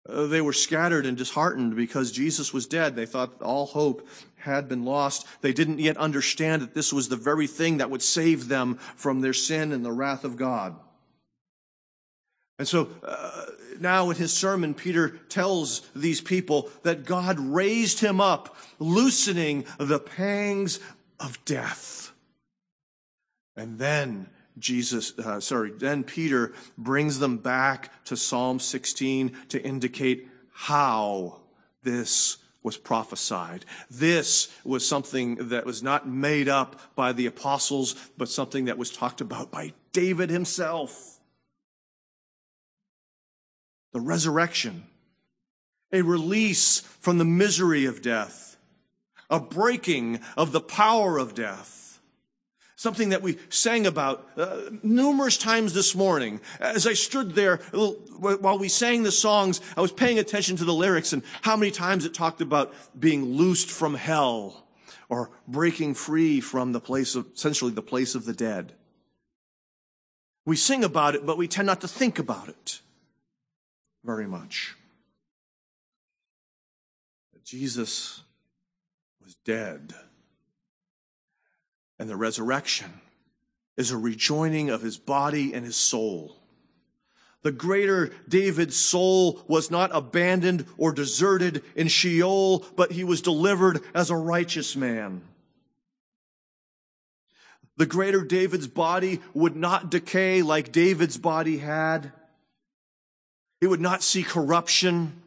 Uh, 0.07 0.27
they 0.27 0.41
were 0.41 0.51
scattered 0.51 1.05
and 1.05 1.15
disheartened 1.17 1.77
because 1.77 2.11
Jesus 2.11 2.53
was 2.53 2.67
dead. 2.67 2.95
They 2.95 3.05
thought 3.05 3.41
all 3.41 3.67
hope 3.67 4.05
had 4.35 4.67
been 4.67 4.83
lost. 4.83 5.25
They 5.39 5.53
didn't 5.53 5.79
yet 5.79 5.95
understand 5.95 6.61
that 6.61 6.73
this 6.73 6.91
was 6.91 7.07
the 7.07 7.15
very 7.15 7.47
thing 7.47 7.77
that 7.77 7.89
would 7.89 8.01
save 8.01 8.49
them 8.49 8.75
from 8.97 9.21
their 9.21 9.31
sin 9.31 9.71
and 9.71 9.85
the 9.85 9.93
wrath 9.93 10.25
of 10.25 10.35
God. 10.35 10.75
And 12.59 12.67
so 12.67 12.89
uh, 13.03 13.45
now 13.79 14.09
in 14.09 14.17
his 14.17 14.31
sermon, 14.31 14.73
Peter 14.73 15.09
tells 15.29 15.81
these 15.95 16.21
people 16.21 16.69
that 16.83 17.05
God 17.05 17.39
raised 17.39 17.99
him 17.99 18.21
up, 18.21 18.55
loosening 18.79 19.65
the 19.77 19.99
pangs 19.99 20.79
of 21.19 21.43
death. 21.45 22.11
And 23.55 23.79
then 23.79 24.27
Jesus, 24.57 25.17
uh, 25.17 25.39
sorry, 25.39 25.71
then 25.71 26.03
Peter 26.03 26.53
brings 26.77 27.19
them 27.19 27.37
back 27.37 28.03
to 28.05 28.15
Psalm 28.15 28.59
16 28.59 29.35
to 29.49 29.63
indicate 29.63 30.27
how 30.53 31.41
this 31.81 32.37
was 32.61 32.77
prophesied. 32.77 33.65
This 33.89 34.49
was 34.63 34.87
something 34.87 35.49
that 35.49 35.65
was 35.65 35.83
not 35.83 36.07
made 36.07 36.47
up 36.47 36.79
by 36.95 37.13
the 37.13 37.25
apostles, 37.25 37.95
but 38.17 38.29
something 38.29 38.65
that 38.65 38.77
was 38.77 38.91
talked 38.91 39.21
about 39.21 39.51
by 39.51 39.73
David 39.91 40.29
himself 40.29 41.12
the 43.93 44.01
resurrection, 44.01 44.83
a 45.91 46.01
release 46.01 46.79
from 46.99 47.19
the 47.19 47.25
misery 47.25 47.85
of 47.85 48.01
death, 48.01 48.57
a 49.29 49.39
breaking 49.39 50.19
of 50.35 50.51
the 50.51 50.61
power 50.61 51.17
of 51.17 51.33
death. 51.33 51.79
Something 52.75 53.09
that 53.09 53.21
we 53.21 53.37
sang 53.47 53.85
about 53.85 54.27
uh, 54.35 54.57
numerous 54.81 55.37
times 55.37 55.73
this 55.73 55.95
morning. 55.95 56.41
As 56.59 56.85
I 56.85 56.93
stood 56.93 57.33
there 57.33 57.57
while 58.19 58.59
we 58.59 58.67
sang 58.67 59.03
the 59.03 59.11
songs, 59.11 59.61
I 59.77 59.81
was 59.81 59.93
paying 59.93 60.19
attention 60.19 60.57
to 60.57 60.65
the 60.65 60.73
lyrics 60.73 61.13
and 61.13 61.23
how 61.43 61.55
many 61.55 61.71
times 61.71 62.03
it 62.03 62.13
talked 62.13 62.41
about 62.41 62.73
being 62.99 63.23
loosed 63.23 63.69
from 63.69 63.93
hell 63.93 64.65
or 65.07 65.29
breaking 65.47 65.93
free 65.93 66.41
from 66.41 66.73
the 66.73 66.81
place 66.81 67.15
of, 67.15 67.27
essentially 67.33 67.71
the 67.71 67.81
place 67.81 68.15
of 68.15 68.25
the 68.25 68.33
dead. 68.33 68.73
We 70.45 70.57
sing 70.57 70.83
about 70.83 71.15
it, 71.15 71.25
but 71.25 71.37
we 71.37 71.47
tend 71.47 71.67
not 71.67 71.79
to 71.81 71.87
think 71.87 72.19
about 72.19 72.49
it 72.49 72.81
very 74.03 74.27
much. 74.27 74.75
Jesus 77.43 78.21
was 79.23 79.35
dead. 79.45 79.93
And 81.99 82.09
the 82.09 82.15
resurrection 82.15 83.01
is 83.77 83.91
a 83.91 83.97
rejoining 83.97 84.69
of 84.69 84.81
his 84.81 84.97
body 84.97 85.53
and 85.53 85.65
his 85.65 85.75
soul. 85.75 86.35
The 87.43 87.51
greater 87.51 88.11
David's 88.27 88.77
soul 88.77 89.43
was 89.47 89.69
not 89.69 89.91
abandoned 89.93 90.65
or 90.77 90.93
deserted 90.93 91.63
in 91.75 91.89
Sheol, 91.89 92.65
but 92.75 92.93
he 92.93 93.03
was 93.03 93.21
delivered 93.21 93.81
as 93.93 94.09
a 94.09 94.15
righteous 94.15 94.75
man. 94.75 95.21
The 97.75 97.85
greater 97.85 98.23
David's 98.23 98.67
body 98.67 99.19
would 99.33 99.55
not 99.55 99.91
decay 99.91 100.41
like 100.41 100.71
David's 100.71 101.17
body 101.17 101.57
had. 101.57 102.13
It 103.63 103.69
would 103.69 103.79
not 103.79 104.03
see 104.03 104.23
corruption, 104.23 105.21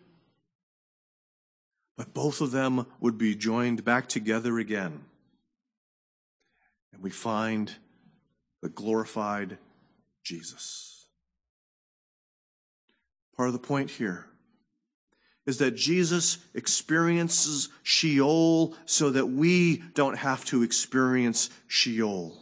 but 1.97 2.13
both 2.13 2.43
of 2.43 2.51
them 2.51 2.85
would 3.01 3.17
be 3.17 3.35
joined 3.35 3.83
back 3.83 4.11
together 4.11 4.59
again. 4.59 5.07
And 6.93 7.03
we 7.03 7.09
find 7.09 7.75
the 8.61 8.69
glorified 8.69 9.57
Jesus. 10.23 11.07
Part 13.39 13.49
of 13.49 13.55
the 13.55 13.59
point 13.59 13.89
here 13.89 14.27
is 15.47 15.57
that 15.57 15.71
Jesus 15.71 16.37
experiences 16.53 17.71
Sheol 17.85 18.75
so 18.85 19.09
that 19.09 19.29
we 19.29 19.79
don't 19.95 20.19
have 20.19 20.45
to 20.47 20.63
experience 20.63 21.49
Sheol. 21.69 22.37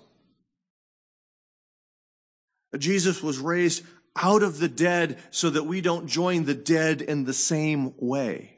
Jesus 2.78 3.22
was 3.22 3.38
raised 3.38 3.84
out 4.16 4.42
of 4.42 4.58
the 4.58 4.68
dead 4.68 5.18
so 5.30 5.50
that 5.50 5.64
we 5.64 5.80
don't 5.80 6.06
join 6.06 6.44
the 6.44 6.54
dead 6.54 7.02
in 7.02 7.24
the 7.24 7.32
same 7.32 7.94
way. 7.98 8.54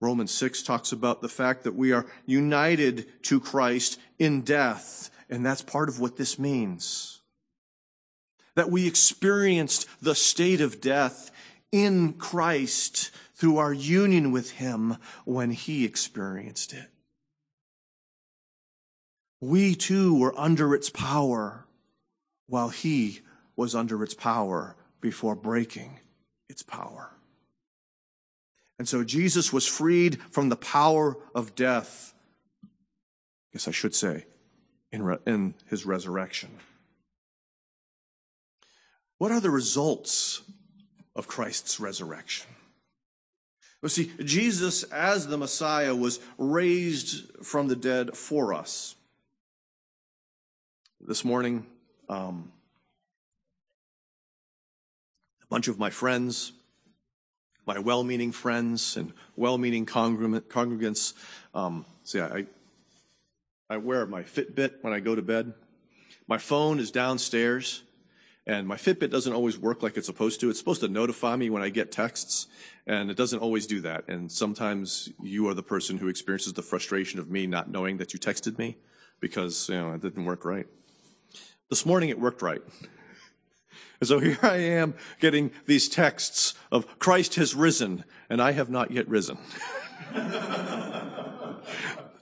Romans 0.00 0.30
6 0.30 0.62
talks 0.62 0.92
about 0.92 1.22
the 1.22 1.28
fact 1.28 1.64
that 1.64 1.74
we 1.74 1.92
are 1.92 2.06
united 2.24 3.22
to 3.24 3.40
Christ 3.40 3.98
in 4.18 4.42
death, 4.42 5.10
and 5.28 5.44
that's 5.44 5.62
part 5.62 5.88
of 5.88 5.98
what 5.98 6.16
this 6.16 6.38
means. 6.38 7.20
That 8.54 8.70
we 8.70 8.86
experienced 8.86 9.88
the 10.00 10.14
state 10.14 10.60
of 10.60 10.80
death 10.80 11.32
in 11.72 12.12
Christ 12.14 13.10
through 13.34 13.58
our 13.58 13.72
union 13.72 14.30
with 14.30 14.52
Him 14.52 14.96
when 15.24 15.50
He 15.50 15.84
experienced 15.84 16.72
it. 16.72 16.90
We 19.40 19.74
too 19.74 20.18
were 20.18 20.38
under 20.38 20.74
its 20.74 20.90
power 20.90 21.64
while 22.46 22.70
he 22.70 23.20
was 23.56 23.74
under 23.74 24.02
its 24.02 24.14
power 24.14 24.76
before 25.00 25.34
breaking 25.34 26.00
its 26.48 26.62
power. 26.62 27.12
And 28.78 28.88
so 28.88 29.04
Jesus 29.04 29.52
was 29.52 29.66
freed 29.66 30.20
from 30.30 30.48
the 30.48 30.56
power 30.56 31.16
of 31.34 31.54
death. 31.54 32.14
I 32.64 32.68
guess 33.52 33.68
I 33.68 33.72
should 33.72 33.94
say, 33.94 34.26
in, 34.92 35.02
re- 35.02 35.18
in 35.26 35.54
his 35.66 35.84
resurrection. 35.84 36.50
What 39.18 39.32
are 39.32 39.40
the 39.40 39.50
results 39.50 40.42
of 41.16 41.26
Christ's 41.26 41.80
resurrection? 41.80 42.46
Well, 43.82 43.90
see, 43.90 44.12
Jesus, 44.24 44.84
as 44.84 45.26
the 45.26 45.38
Messiah, 45.38 45.94
was 45.94 46.20
raised 46.36 47.44
from 47.44 47.68
the 47.68 47.76
dead 47.76 48.16
for 48.16 48.54
us. 48.54 48.94
This 51.08 51.24
morning, 51.24 51.64
um, 52.10 52.52
a 55.42 55.46
bunch 55.46 55.66
of 55.66 55.78
my 55.78 55.88
friends, 55.88 56.52
my 57.66 57.78
well 57.78 58.04
meaning 58.04 58.30
friends 58.30 58.94
and 58.98 59.14
well 59.34 59.56
meaning 59.56 59.86
congregants, 59.86 61.14
um, 61.54 61.86
see, 62.04 62.20
I, 62.20 62.44
I 63.70 63.78
wear 63.78 64.04
my 64.04 64.22
Fitbit 64.22 64.82
when 64.82 64.92
I 64.92 65.00
go 65.00 65.14
to 65.14 65.22
bed. 65.22 65.54
My 66.26 66.36
phone 66.36 66.78
is 66.78 66.90
downstairs, 66.90 67.84
and 68.46 68.68
my 68.68 68.76
Fitbit 68.76 69.08
doesn't 69.08 69.32
always 69.32 69.56
work 69.56 69.82
like 69.82 69.96
it's 69.96 70.08
supposed 70.08 70.40
to. 70.40 70.50
It's 70.50 70.58
supposed 70.58 70.82
to 70.82 70.88
notify 70.88 71.36
me 71.36 71.48
when 71.48 71.62
I 71.62 71.70
get 71.70 71.90
texts, 71.90 72.48
and 72.86 73.10
it 73.10 73.16
doesn't 73.16 73.38
always 73.38 73.66
do 73.66 73.80
that. 73.80 74.06
And 74.08 74.30
sometimes 74.30 75.08
you 75.22 75.48
are 75.48 75.54
the 75.54 75.62
person 75.62 75.96
who 75.96 76.08
experiences 76.08 76.52
the 76.52 76.60
frustration 76.60 77.18
of 77.18 77.30
me 77.30 77.46
not 77.46 77.70
knowing 77.70 77.96
that 77.96 78.12
you 78.12 78.20
texted 78.20 78.58
me 78.58 78.76
because 79.20 79.70
you 79.70 79.74
know 79.74 79.92
it 79.92 80.02
didn't 80.02 80.26
work 80.26 80.44
right. 80.44 80.66
This 81.70 81.84
morning 81.84 82.08
it 82.08 82.18
worked 82.18 82.42
right. 82.42 82.62
And 84.00 84.08
so 84.08 84.20
here 84.20 84.38
I 84.42 84.56
am 84.56 84.94
getting 85.20 85.50
these 85.66 85.88
texts 85.88 86.54
of 86.70 86.98
Christ 86.98 87.34
has 87.34 87.54
risen, 87.54 88.04
and 88.30 88.40
I 88.40 88.52
have 88.52 88.70
not 88.70 88.90
yet 88.90 89.08
risen. 89.08 89.38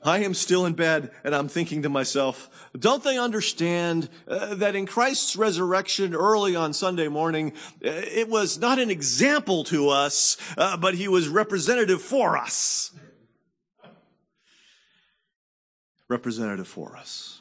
I 0.07 0.21
am 0.21 0.35
still 0.35 0.67
in 0.67 0.75
bed 0.75 1.11
and 1.25 1.35
I'm 1.35 1.49
thinking 1.49 1.83
to 1.83 1.89
myself, 1.89 2.49
don't 2.79 3.03
they 3.03 3.19
understand 3.19 4.09
uh, 4.29 4.55
that 4.55 4.77
in 4.77 4.87
Christ's 4.87 5.35
resurrection 5.35 6.15
early 6.15 6.55
on 6.55 6.73
Sunday 6.73 7.09
morning, 7.09 7.53
uh, 7.85 7.91
it 7.91 8.29
was 8.29 8.59
not 8.59 8.79
an 8.79 8.89
example 8.89 9.65
to 9.65 9.89
us, 9.89 10.37
uh, 10.57 10.77
but 10.77 10.95
he 10.95 11.09
was 11.09 11.29
representative 11.29 12.01
for 12.01 12.37
us. 12.37 12.93
Representative 16.09 16.69
for 16.69 16.97
us. 16.97 17.41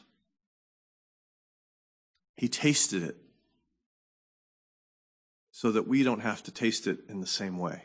He 2.36 2.48
tasted 2.48 3.02
it 3.02 3.16
so 5.50 5.72
that 5.72 5.88
we 5.88 6.02
don't 6.02 6.20
have 6.20 6.42
to 6.42 6.50
taste 6.50 6.86
it 6.86 6.98
in 7.08 7.20
the 7.20 7.26
same 7.26 7.56
way. 7.58 7.84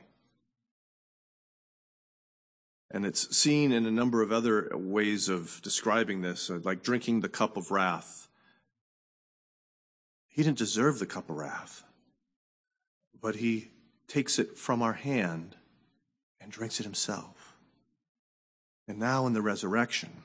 And 2.94 3.06
it's 3.06 3.36
seen 3.36 3.72
in 3.72 3.86
a 3.86 3.92
number 3.92 4.22
of 4.22 4.34
other 4.34 4.70
ways 4.74 5.30
of 5.30 5.62
describing 5.64 6.22
this, 6.22 6.50
uh, 6.50 6.60
like 6.64 6.84
drinking 6.84 7.22
the 7.22 7.30
cup 7.30 7.56
of 7.56 7.72
wrath. 7.72 8.28
He 10.28 10.44
didn't 10.44 10.58
deserve 10.58 11.00
the 11.00 11.06
cup 11.06 11.30
of 11.30 11.38
wrath, 11.38 11.84
but 13.22 13.36
he 13.36 13.70
takes 14.08 14.38
it 14.38 14.58
from 14.58 14.82
our 14.82 14.94
hand 14.94 15.56
and 16.42 16.52
drinks 16.52 16.82
it 16.82 16.84
himself. 16.84 17.56
And 18.90 19.00
now 19.00 19.26
in 19.26 19.32
the 19.32 19.42
resurrection, 19.42 20.24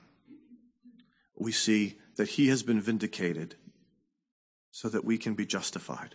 we 1.36 1.52
see 1.52 1.98
that 2.16 2.30
he 2.30 2.48
has 2.48 2.64
been 2.64 2.80
vindicated 2.80 3.54
so 4.76 4.90
that 4.90 5.06
we 5.06 5.16
can 5.16 5.32
be 5.32 5.46
justified. 5.46 6.14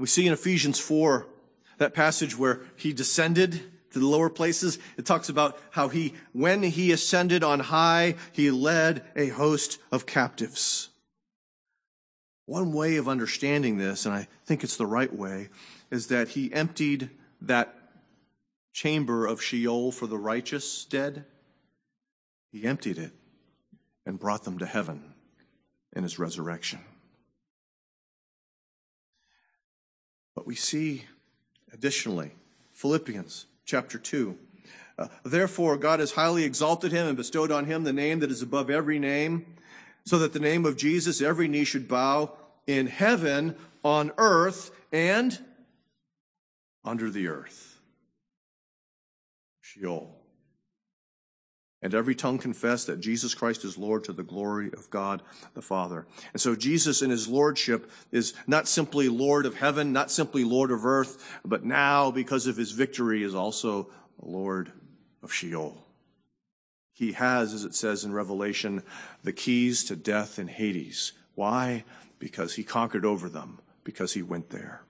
We 0.00 0.08
see 0.08 0.26
in 0.26 0.32
Ephesians 0.32 0.80
4 0.80 1.28
that 1.76 1.94
passage 1.94 2.36
where 2.36 2.62
he 2.74 2.92
descended 2.92 3.62
to 3.92 4.00
the 4.00 4.06
lower 4.06 4.28
places. 4.28 4.80
It 4.96 5.06
talks 5.06 5.28
about 5.28 5.60
how 5.70 5.86
he, 5.86 6.14
when 6.32 6.64
he 6.64 6.90
ascended 6.90 7.44
on 7.44 7.60
high, 7.60 8.16
he 8.32 8.50
led 8.50 9.04
a 9.14 9.28
host 9.28 9.78
of 9.92 10.06
captives. 10.06 10.88
One 12.46 12.72
way 12.72 12.96
of 12.96 13.08
understanding 13.08 13.78
this, 13.78 14.04
and 14.04 14.12
I 14.12 14.26
think 14.44 14.64
it's 14.64 14.76
the 14.76 14.86
right 14.86 15.14
way, 15.14 15.50
is 15.88 16.08
that 16.08 16.30
he 16.30 16.52
emptied 16.52 17.10
that 17.42 17.76
chamber 18.72 19.24
of 19.24 19.40
Sheol 19.40 19.92
for 19.92 20.08
the 20.08 20.18
righteous 20.18 20.84
dead. 20.84 21.26
He 22.50 22.64
emptied 22.64 22.98
it 22.98 23.12
and 24.04 24.18
brought 24.18 24.42
them 24.42 24.58
to 24.58 24.66
heaven 24.66 25.14
in 25.98 26.04
his 26.04 26.18
resurrection. 26.18 26.78
But 30.34 30.46
we 30.46 30.54
see 30.54 31.04
additionally, 31.72 32.30
Philippians 32.72 33.46
chapter 33.64 33.98
2. 33.98 34.38
Uh, 34.96 35.08
Therefore, 35.24 35.76
God 35.76 35.98
has 35.98 36.12
highly 36.12 36.44
exalted 36.44 36.92
him 36.92 37.08
and 37.08 37.16
bestowed 37.16 37.50
on 37.50 37.64
him 37.64 37.82
the 37.82 37.92
name 37.92 38.20
that 38.20 38.30
is 38.30 38.42
above 38.42 38.70
every 38.70 39.00
name, 39.00 39.44
so 40.04 40.20
that 40.20 40.32
the 40.32 40.38
name 40.38 40.64
of 40.64 40.76
Jesus 40.76 41.20
every 41.20 41.48
knee 41.48 41.64
should 41.64 41.88
bow 41.88 42.32
in 42.68 42.86
heaven, 42.86 43.56
on 43.82 44.12
earth, 44.18 44.70
and 44.92 45.36
under 46.84 47.10
the 47.10 47.26
earth. 47.26 47.80
Sheol. 49.60 50.17
And 51.80 51.94
every 51.94 52.16
tongue 52.16 52.38
confess 52.38 52.84
that 52.86 53.00
Jesus 53.00 53.34
Christ 53.34 53.64
is 53.64 53.78
Lord 53.78 54.02
to 54.04 54.12
the 54.12 54.24
glory 54.24 54.72
of 54.72 54.90
God 54.90 55.22
the 55.54 55.62
Father. 55.62 56.06
And 56.32 56.40
so 56.40 56.56
Jesus 56.56 57.02
in 57.02 57.10
his 57.10 57.28
lordship 57.28 57.90
is 58.10 58.34
not 58.48 58.66
simply 58.66 59.08
Lord 59.08 59.46
of 59.46 59.54
heaven, 59.54 59.92
not 59.92 60.10
simply 60.10 60.42
Lord 60.42 60.72
of 60.72 60.84
earth, 60.84 61.40
but 61.44 61.64
now 61.64 62.10
because 62.10 62.48
of 62.48 62.56
his 62.56 62.72
victory 62.72 63.22
is 63.22 63.34
also 63.34 63.90
Lord 64.20 64.72
of 65.22 65.32
Sheol. 65.32 65.84
He 66.92 67.12
has, 67.12 67.54
as 67.54 67.64
it 67.64 67.76
says 67.76 68.02
in 68.02 68.12
Revelation, 68.12 68.82
the 69.22 69.32
keys 69.32 69.84
to 69.84 69.94
death 69.94 70.38
and 70.38 70.50
Hades. 70.50 71.12
Why? 71.36 71.84
Because 72.18 72.56
he 72.56 72.64
conquered 72.64 73.04
over 73.04 73.28
them, 73.28 73.60
because 73.84 74.14
he 74.14 74.22
went 74.22 74.50
there. 74.50 74.82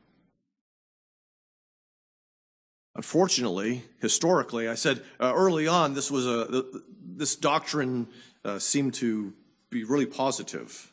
Unfortunately, 2.99 3.85
historically, 4.01 4.67
I 4.67 4.75
said 4.75 5.05
uh, 5.21 5.33
early 5.33 5.69
on 5.69 5.95
this 5.95 6.11
was 6.11 6.27
a 6.27 6.65
this 7.01 7.37
doctrine 7.37 8.09
uh, 8.45 8.59
seemed 8.59 8.95
to 8.95 9.33
be 9.71 9.85
really 9.85 10.05
positive, 10.05 10.91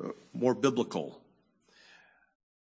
uh, 0.00 0.10
more 0.32 0.54
biblical. 0.54 1.20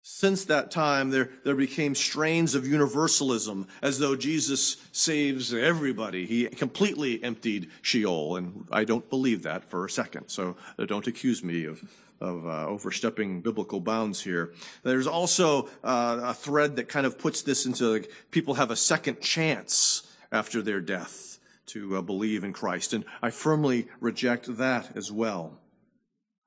Since 0.00 0.46
that 0.46 0.70
time, 0.70 1.10
there, 1.10 1.28
there 1.44 1.54
became 1.54 1.94
strains 1.94 2.54
of 2.54 2.66
universalism, 2.66 3.68
as 3.82 3.98
though 3.98 4.16
Jesus 4.16 4.78
saves 4.90 5.52
everybody. 5.52 6.24
He 6.24 6.46
completely 6.46 7.22
emptied 7.22 7.68
Sheol, 7.82 8.36
and 8.36 8.66
I 8.72 8.84
don't 8.84 9.10
believe 9.10 9.42
that 9.42 9.64
for 9.64 9.84
a 9.84 9.90
second, 9.90 10.28
so 10.28 10.56
uh, 10.78 10.86
don't 10.86 11.06
accuse 11.06 11.44
me 11.44 11.66
of 11.66 11.82
of 12.20 12.46
uh, 12.46 12.66
overstepping 12.66 13.40
biblical 13.40 13.80
bounds 13.80 14.20
here. 14.20 14.52
There's 14.82 15.06
also 15.06 15.68
uh, 15.84 16.20
a 16.22 16.34
thread 16.34 16.76
that 16.76 16.88
kind 16.88 17.06
of 17.06 17.18
puts 17.18 17.42
this 17.42 17.66
into 17.66 17.92
like, 17.92 18.10
people 18.30 18.54
have 18.54 18.70
a 18.70 18.76
second 18.76 19.20
chance 19.20 20.06
after 20.32 20.62
their 20.62 20.80
death 20.80 21.38
to 21.66 21.96
uh, 21.96 22.02
believe 22.02 22.44
in 22.44 22.52
Christ, 22.52 22.92
and 22.92 23.04
I 23.22 23.30
firmly 23.30 23.88
reject 24.00 24.56
that 24.56 24.96
as 24.96 25.12
well. 25.12 25.58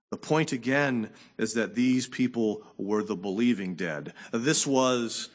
The 0.10 0.18
point 0.18 0.52
again 0.52 1.10
is 1.38 1.54
that 1.54 1.76
these 1.76 2.06
people 2.06 2.64
were 2.78 3.04
the 3.04 3.16
believing 3.16 3.76
dead. 3.76 4.14
This 4.34 4.68
was 4.68 5.30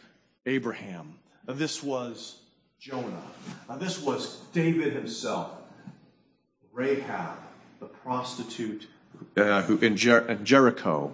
Abraham. 0.45 1.15
This 1.47 1.83
was 1.83 2.41
Jonah. 2.79 3.23
This 3.79 4.01
was 4.01 4.41
David 4.53 4.93
himself. 4.93 5.63
Rahab, 6.73 7.39
the 7.81 7.87
prostitute 7.87 8.87
uh, 9.37 9.63
who, 9.63 9.79
in, 9.79 9.97
Jer- 9.97 10.27
in 10.27 10.45
Jericho, 10.45 11.13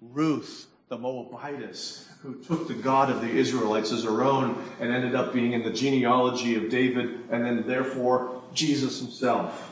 Ruth, 0.00 0.66
the 0.88 0.98
Moabitess, 0.98 2.08
who 2.22 2.34
took 2.34 2.68
the 2.68 2.74
God 2.74 3.10
of 3.10 3.20
the 3.20 3.30
Israelites 3.30 3.92
as 3.92 4.04
her 4.04 4.22
own 4.22 4.62
and 4.78 4.92
ended 4.92 5.14
up 5.14 5.32
being 5.32 5.52
in 5.52 5.62
the 5.62 5.70
genealogy 5.70 6.54
of 6.56 6.68
David 6.68 7.20
and 7.30 7.44
then 7.44 7.66
therefore 7.66 8.42
Jesus 8.52 9.00
himself. 9.00 9.68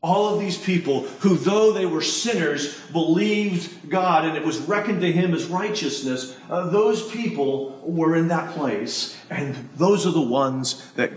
All 0.00 0.32
of 0.32 0.40
these 0.40 0.56
people 0.56 1.02
who, 1.20 1.36
though 1.36 1.72
they 1.72 1.86
were 1.86 2.02
sinners, 2.02 2.80
believed 2.92 3.90
God 3.90 4.24
and 4.24 4.36
it 4.36 4.44
was 4.44 4.58
reckoned 4.60 5.00
to 5.00 5.10
him 5.10 5.34
as 5.34 5.46
righteousness, 5.46 6.36
uh, 6.48 6.70
those 6.70 7.08
people 7.10 7.80
were 7.84 8.14
in 8.14 8.28
that 8.28 8.54
place. 8.54 9.16
And 9.28 9.68
those 9.76 10.06
are 10.06 10.12
the 10.12 10.20
ones 10.20 10.90
that 10.92 11.12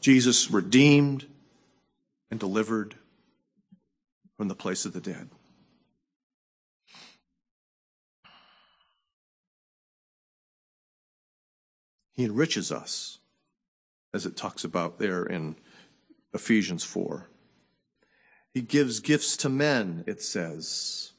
Jesus 0.00 0.50
redeemed 0.50 1.26
and 2.30 2.38
delivered 2.38 2.96
from 4.36 4.48
the 4.48 4.54
place 4.54 4.84
of 4.84 4.92
the 4.92 5.00
dead. 5.00 5.30
He 12.12 12.24
enriches 12.24 12.72
us, 12.72 13.18
as 14.14 14.24
it 14.24 14.36
talks 14.36 14.64
about 14.64 14.98
there 14.98 15.24
in 15.24 15.56
Ephesians 16.32 16.82
4. 16.82 17.28
He 18.54 18.62
gives 18.62 19.00
gifts 19.00 19.36
to 19.38 19.50
men, 19.50 20.02
it 20.06 20.22
says. 20.22 21.12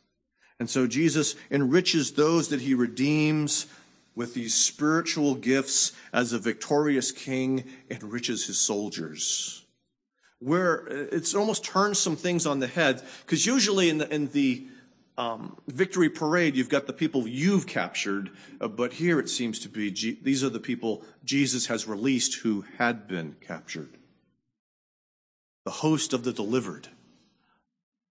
And 0.60 0.67
so 0.67 0.88
Jesus 0.88 1.36
enriches 1.51 2.13
those 2.13 2.49
that 2.49 2.62
he 2.62 2.73
redeems 2.73 3.67
with 4.15 4.34
these 4.34 4.56
spiritual 4.56 5.36
gifts 5.36 5.91
as 6.12 6.34
a 6.34 6.39
victorious 6.39 7.12
king 7.12 7.63
enriches 7.91 8.47
his 8.47 8.58
soldiers 8.58 9.66
where 10.39 10.86
it's 10.88 11.34
almost 11.34 11.63
turns 11.63 12.00
some 12.00 12.15
things 12.15 12.45
on 12.45 12.60
the 12.60 12.67
head. 12.67 13.02
Because 13.26 13.45
usually 13.45 13.89
in 13.89 13.97
the, 13.97 14.13
in 14.13 14.28
the 14.30 14.67
um, 15.17 15.58
victory 15.67 16.10
parade, 16.10 16.56
you've 16.56 16.69
got 16.69 16.86
the 16.86 16.93
people 16.93 17.28
you've 17.28 17.65
captured, 17.65 18.30
uh, 18.62 18.68
but 18.68 18.93
here 18.93 19.20
it 19.20 19.30
seems 19.30 19.59
to 19.59 19.70
be 19.70 19.89
G- 19.89 20.20
these 20.22 20.43
are 20.43 20.49
the 20.49 20.59
people 20.59 21.03
Jesus 21.24 21.68
has 21.68 21.88
released 21.88 22.36
who 22.41 22.66
had 22.78 23.07
been 23.07 23.36
captured. 23.41 23.97
The 25.66 25.72
host 25.72 26.14
of 26.14 26.24
the 26.24 26.32
delivered, 26.34 26.89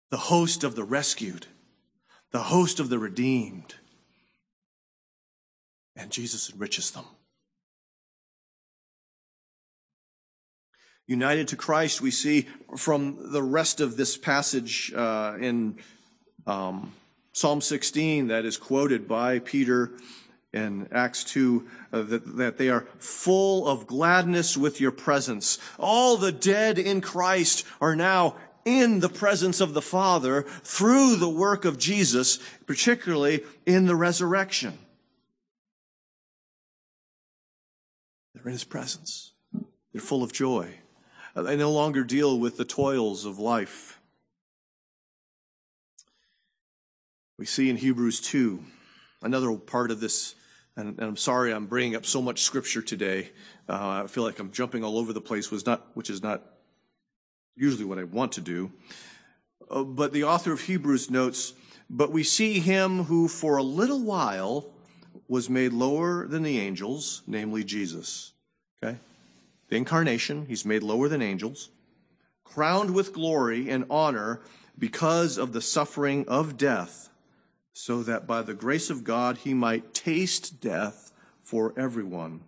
the 0.09 0.17
host 0.17 0.63
of 0.63 0.75
the 0.75 0.83
rescued, 0.83 1.47
the 2.31 2.43
host 2.43 2.79
of 2.79 2.89
the 2.89 2.97
redeemed. 2.97 3.75
And 5.95 6.09
Jesus 6.09 6.49
enriches 6.49 6.89
them. 6.91 7.05
United 11.07 11.49
to 11.49 11.55
Christ, 11.55 12.01
we 12.01 12.11
see 12.11 12.47
from 12.77 13.31
the 13.31 13.43
rest 13.43 13.81
of 13.81 13.97
this 13.97 14.17
passage 14.17 14.93
uh, 14.95 15.35
in 15.39 15.77
um, 16.47 16.93
Psalm 17.33 17.61
16 17.61 18.27
that 18.27 18.45
is 18.45 18.57
quoted 18.57 19.07
by 19.07 19.39
Peter 19.39 19.91
in 20.53 20.87
Acts 20.91 21.23
2 21.23 21.67
uh, 21.91 22.01
that, 22.03 22.37
that 22.37 22.57
they 22.57 22.69
are 22.69 22.85
full 22.99 23.67
of 23.67 23.87
gladness 23.87 24.55
with 24.55 24.79
your 24.79 24.91
presence. 24.91 25.57
All 25.79 26.15
the 26.15 26.31
dead 26.31 26.77
in 26.77 27.01
Christ 27.01 27.65
are 27.81 27.95
now 27.95 28.35
in 28.65 28.99
the 28.99 29.09
presence 29.09 29.59
of 29.59 29.73
the 29.73 29.81
Father 29.81 30.43
through 30.43 31.17
the 31.17 31.29
work 31.29 31.65
of 31.65 31.77
Jesus, 31.77 32.39
particularly 32.65 33.43
in 33.65 33.85
the 33.85 33.95
resurrection. 33.95 34.77
They're 38.33 38.45
in 38.45 38.51
his 38.53 38.63
presence. 38.63 39.33
They're 39.91 40.01
full 40.01 40.23
of 40.23 40.31
joy. 40.31 40.75
They 41.35 41.55
no 41.55 41.71
longer 41.71 42.03
deal 42.03 42.39
with 42.39 42.57
the 42.57 42.65
toils 42.65 43.25
of 43.25 43.39
life. 43.39 43.99
We 47.39 47.45
see 47.45 47.69
in 47.69 47.77
Hebrews 47.77 48.21
2, 48.21 48.63
another 49.23 49.55
part 49.55 49.89
of 49.89 49.99
this, 49.99 50.35
and, 50.77 50.99
I'm 50.99 51.17
sorry 51.17 51.51
I'm 51.51 51.65
bringing 51.65 51.95
up 51.95 52.05
so 52.05 52.21
much 52.21 52.43
scripture 52.43 52.83
today. 52.83 53.31
Uh, 53.67 54.03
I 54.03 54.07
feel 54.07 54.23
like 54.23 54.37
I'm 54.37 54.51
jumping 54.51 54.83
all 54.83 54.99
over 54.99 55.11
the 55.11 55.21
place, 55.21 55.49
was 55.49 55.65
not, 55.65 55.87
which 55.95 56.11
is 56.11 56.21
not 56.21 56.43
usually 57.55 57.85
what 57.85 57.97
I 57.97 58.03
want 58.03 58.33
to 58.33 58.41
do. 58.41 58.71
Uh, 59.69 59.83
but 59.83 60.13
the 60.13 60.25
author 60.25 60.53
of 60.53 60.61
Hebrews 60.61 61.09
notes, 61.09 61.53
But 61.89 62.11
we 62.11 62.23
see 62.23 62.59
him 62.59 63.05
who 63.05 63.27
for 63.27 63.57
a 63.57 63.63
little 63.63 64.01
while 64.01 64.67
was 65.27 65.49
made 65.49 65.73
lower 65.73 66.27
than 66.27 66.43
the 66.43 66.59
angels, 66.59 67.23
namely 67.25 67.63
Jesus. 67.63 68.33
Okay? 68.83 68.99
The 69.69 69.77
incarnation, 69.77 70.45
he's 70.45 70.65
made 70.65 70.83
lower 70.83 71.07
than 71.07 71.21
angels, 71.21 71.69
crowned 72.43 72.93
with 72.93 73.13
glory 73.13 73.69
and 73.69 73.85
honor 73.89 74.41
because 74.77 75.37
of 75.37 75.53
the 75.53 75.61
suffering 75.61 76.25
of 76.27 76.57
death, 76.57 77.09
so 77.71 78.03
that 78.03 78.27
by 78.27 78.41
the 78.41 78.53
grace 78.53 78.89
of 78.89 79.03
God 79.03 79.39
he 79.39 79.53
might 79.53 79.93
taste 79.93 80.59
death 80.61 81.11
for 81.41 81.73
everyone. 81.77 82.41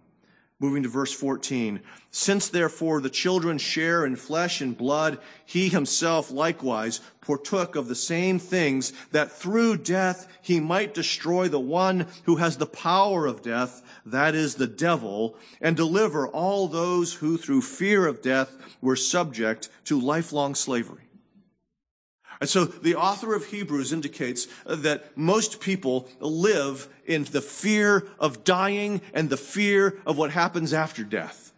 Moving 0.66 0.82
to 0.82 0.90
verse 0.90 1.14
14. 1.14 1.80
Since 2.10 2.50
therefore 2.50 3.00
the 3.00 3.12
children 3.12 3.60
share 3.60 4.04
in 4.04 4.16
flesh 4.16 4.62
and 4.62 4.76
blood, 4.76 5.20
he 5.46 5.70
himself 5.70 6.32
likewise 6.32 7.02
partook 7.22 7.76
of 7.76 7.88
the 7.88 7.94
same 7.94 8.40
things 8.40 8.92
that 9.12 9.32
through 9.32 9.78
death 9.78 10.28
he 10.42 10.60
might 10.60 10.96
destroy 10.96 11.48
the 11.48 11.60
one 11.60 12.08
who 12.24 12.38
has 12.38 12.58
the 12.58 12.66
power 12.66 13.28
of 13.28 13.44
death, 13.44 13.84
that 14.08 14.34
is 14.34 14.56
the 14.56 14.66
devil, 14.66 15.36
and 15.62 15.78
deliver 15.78 16.28
all 16.28 16.68
those 16.68 17.14
who 17.14 17.38
through 17.38 17.62
fear 17.62 18.08
of 18.08 18.24
death 18.24 18.58
were 18.82 18.96
subject 18.96 19.70
to 19.84 20.02
lifelong 20.02 20.56
slavery. 20.56 21.05
And 22.40 22.50
so 22.50 22.66
the 22.66 22.96
author 22.96 23.34
of 23.34 23.46
Hebrews 23.46 23.94
indicates 23.94 24.48
that 24.66 25.18
most 25.18 25.60
people 25.62 26.10
live 26.20 26.90
in 27.06 27.24
the 27.26 27.42
fear 27.42 28.08
of 28.20 28.44
dying 28.44 29.02
and 29.14 29.30
the 29.30 29.38
fear 29.38 30.00
of 30.06 30.18
what 30.18 30.32
happens 30.32 30.74
after 30.74 31.04
death. 31.04 31.54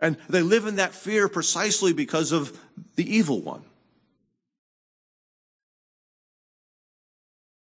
And 0.00 0.16
they 0.28 0.42
live 0.42 0.66
in 0.66 0.76
that 0.76 0.94
fear 0.94 1.28
precisely 1.28 1.92
because 1.92 2.32
of 2.32 2.58
the 2.96 3.16
evil 3.16 3.40
one. 3.40 3.62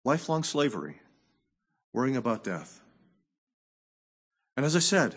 Lifelong 0.05 0.43
slavery, 0.43 1.01
worrying 1.91 2.15
about 2.15 2.43
death. 2.43 2.81
And 4.55 4.65
as 4.65 4.75
I 4.75 4.79
said, 4.79 5.15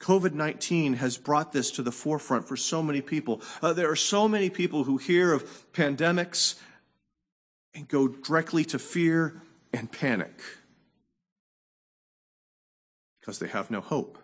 COVID 0.00 0.32
19 0.32 0.94
has 0.94 1.16
brought 1.16 1.52
this 1.52 1.70
to 1.72 1.82
the 1.82 1.92
forefront 1.92 2.46
for 2.46 2.56
so 2.56 2.82
many 2.82 3.00
people. 3.00 3.40
Uh, 3.60 3.72
there 3.72 3.90
are 3.90 3.96
so 3.96 4.28
many 4.28 4.48
people 4.48 4.84
who 4.84 4.96
hear 4.96 5.32
of 5.32 5.72
pandemics 5.72 6.54
and 7.74 7.88
go 7.88 8.08
directly 8.08 8.64
to 8.66 8.78
fear 8.78 9.42
and 9.72 9.90
panic 9.90 10.40
because 13.20 13.38
they 13.40 13.48
have 13.48 13.70
no 13.70 13.80
hope. 13.80 14.18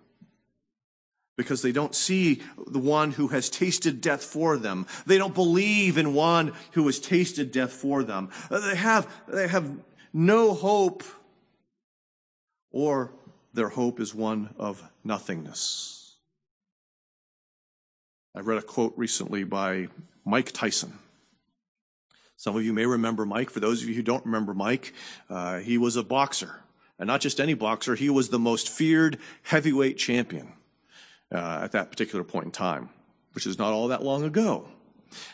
Because 1.36 1.62
they 1.62 1.72
don't 1.72 1.94
see 1.94 2.42
the 2.68 2.78
one 2.78 3.10
who 3.10 3.28
has 3.28 3.50
tasted 3.50 4.00
death 4.00 4.22
for 4.22 4.56
them. 4.56 4.86
They 5.04 5.18
don't 5.18 5.34
believe 5.34 5.98
in 5.98 6.14
one 6.14 6.52
who 6.72 6.86
has 6.86 7.00
tasted 7.00 7.50
death 7.50 7.72
for 7.72 8.04
them. 8.04 8.30
Uh, 8.50 8.60
they 8.60 8.76
have, 8.76 9.12
they 9.26 9.48
have 9.48 9.76
no 10.12 10.54
hope 10.54 11.02
or 12.70 13.12
their 13.55 13.68
hope 13.68 14.00
is 14.00 14.14
one 14.14 14.50
of 14.59 14.82
nothingness. 15.05 16.16
I 18.34 18.40
read 18.40 18.59
a 18.59 18.62
quote 18.62 18.94
recently 18.96 19.44
by 19.44 19.88
Mike 20.24 20.50
Tyson. 20.52 20.98
Some 22.36 22.57
of 22.57 22.64
you 22.64 22.72
may 22.72 22.84
remember 22.84 23.24
Mike. 23.24 23.48
For 23.48 23.61
those 23.61 23.80
of 23.82 23.88
you 23.88 23.94
who 23.94 24.02
don't 24.02 24.24
remember 24.26 24.55
Mike, 24.55 24.92
uh, 25.30 25.61
he 25.61 25.78
was 25.78 25.94
a 25.94 26.02
boxer. 26.02 26.61
And 26.98 27.07
not 27.07 27.20
just 27.20 27.40
any 27.40 27.55
boxer, 27.55 27.94
he 27.94 28.11
was 28.11 28.28
the 28.28 28.40
most 28.40 28.68
feared 28.68 29.18
heavyweight 29.44 29.96
champion 29.96 30.52
uh, 31.32 31.61
at 31.62 31.72
that 31.72 31.90
particular 31.90 32.24
point 32.24 32.46
in 32.46 32.50
time, 32.50 32.90
which 33.34 33.46
is 33.46 33.57
not 33.57 33.72
all 33.72 33.88
that 33.88 34.02
long 34.02 34.24
ago. 34.24 34.68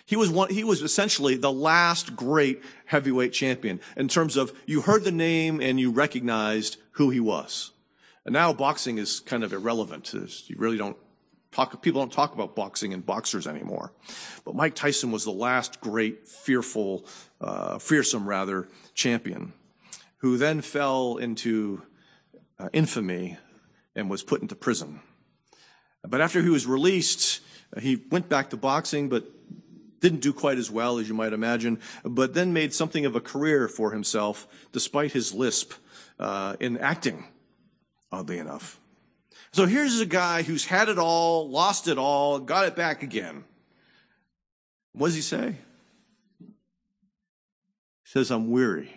He 0.05 0.15
was 0.15 0.29
one, 0.29 0.51
he 0.51 0.63
was 0.63 0.83
essentially 0.83 1.37
the 1.37 1.53
last 1.53 2.15
great 2.15 2.63
heavyweight 2.85 3.33
champion 3.33 3.81
in 3.97 4.09
terms 4.09 4.37
of 4.37 4.53
you 4.67 4.83
heard 4.83 5.05
the 5.05 5.11
name 5.11 5.61
and 5.63 5.81
you 5.81 5.91
recognized 5.91 6.77
who 6.93 7.09
he 7.09 7.21
was. 7.21 7.73
And 8.25 8.33
now 8.33 8.53
boxing 8.53 8.99
is 8.99 9.21
kind 9.21 9.45
of 9.45 9.53
irrelevant. 9.53 10.13
You 10.13 10.57
really 10.57 10.77
don't 10.77 10.97
talk, 11.53 11.81
people 11.83 12.01
don't 12.01 12.13
talk 12.13 12.35
about 12.35 12.55
boxing 12.55 12.93
and 12.93 13.05
boxers 13.05 13.47
anymore. 13.47 13.93
But 14.45 14.55
Mike 14.55 14.75
Tyson 14.75 15.11
was 15.11 15.25
the 15.25 15.33
last 15.33 15.81
great, 15.81 16.27
fearful, 16.27 17.07
uh, 17.41 17.79
fearsome 17.79 18.29
rather, 18.29 18.69
champion 18.95 19.53
who 20.19 20.37
then 20.37 20.61
fell 20.61 21.17
into 21.17 21.83
uh, 22.59 22.69
infamy 22.73 23.39
and 23.97 24.11
was 24.11 24.23
put 24.23 24.43
into 24.43 24.55
prison. 24.55 25.01
But 26.07 26.21
after 26.21 26.43
he 26.43 26.51
was 26.51 26.67
released, 26.67 27.41
he 27.81 27.97
went 28.11 28.29
back 28.29 28.51
to 28.51 28.57
boxing, 28.57 29.09
but 29.09 29.25
didn't 30.01 30.21
do 30.21 30.33
quite 30.33 30.59
as 30.59 30.71
well 30.71 30.99
as 30.99 31.09
you 31.09 31.15
might 31.15 31.33
imagine, 31.33 31.79
but 32.05 32.35
then 32.35 32.53
made 32.53 32.73
something 32.73 33.05
of 33.05 33.17
a 33.17 33.21
career 33.21 33.69
for 33.69 33.93
himself 33.93 34.47
despite 34.73 35.13
his 35.13 35.35
lisp 35.35 35.73
uh, 36.19 36.57
in 36.61 36.79
acting 36.79 37.25
oddly 38.13 38.39
enough. 38.39 38.81
So 39.53 39.67
here's 39.67 40.01
a 40.01 40.07
guy 40.07 40.43
who's 40.43 40.67
had 40.67 40.89
it 40.89 40.99
all, 40.99 41.49
lost 41.49 41.89
it 41.89 41.99
all, 41.99 42.39
got 42.39 42.67
it 42.67 42.77
back 42.77 43.03
again. 43.03 43.45
What 44.93 45.09
does 45.09 45.17
he 45.17 45.23
say? 45.23 45.57
He 46.41 46.47
says, 48.05 48.31
I'm 48.31 48.51
weary 48.51 48.93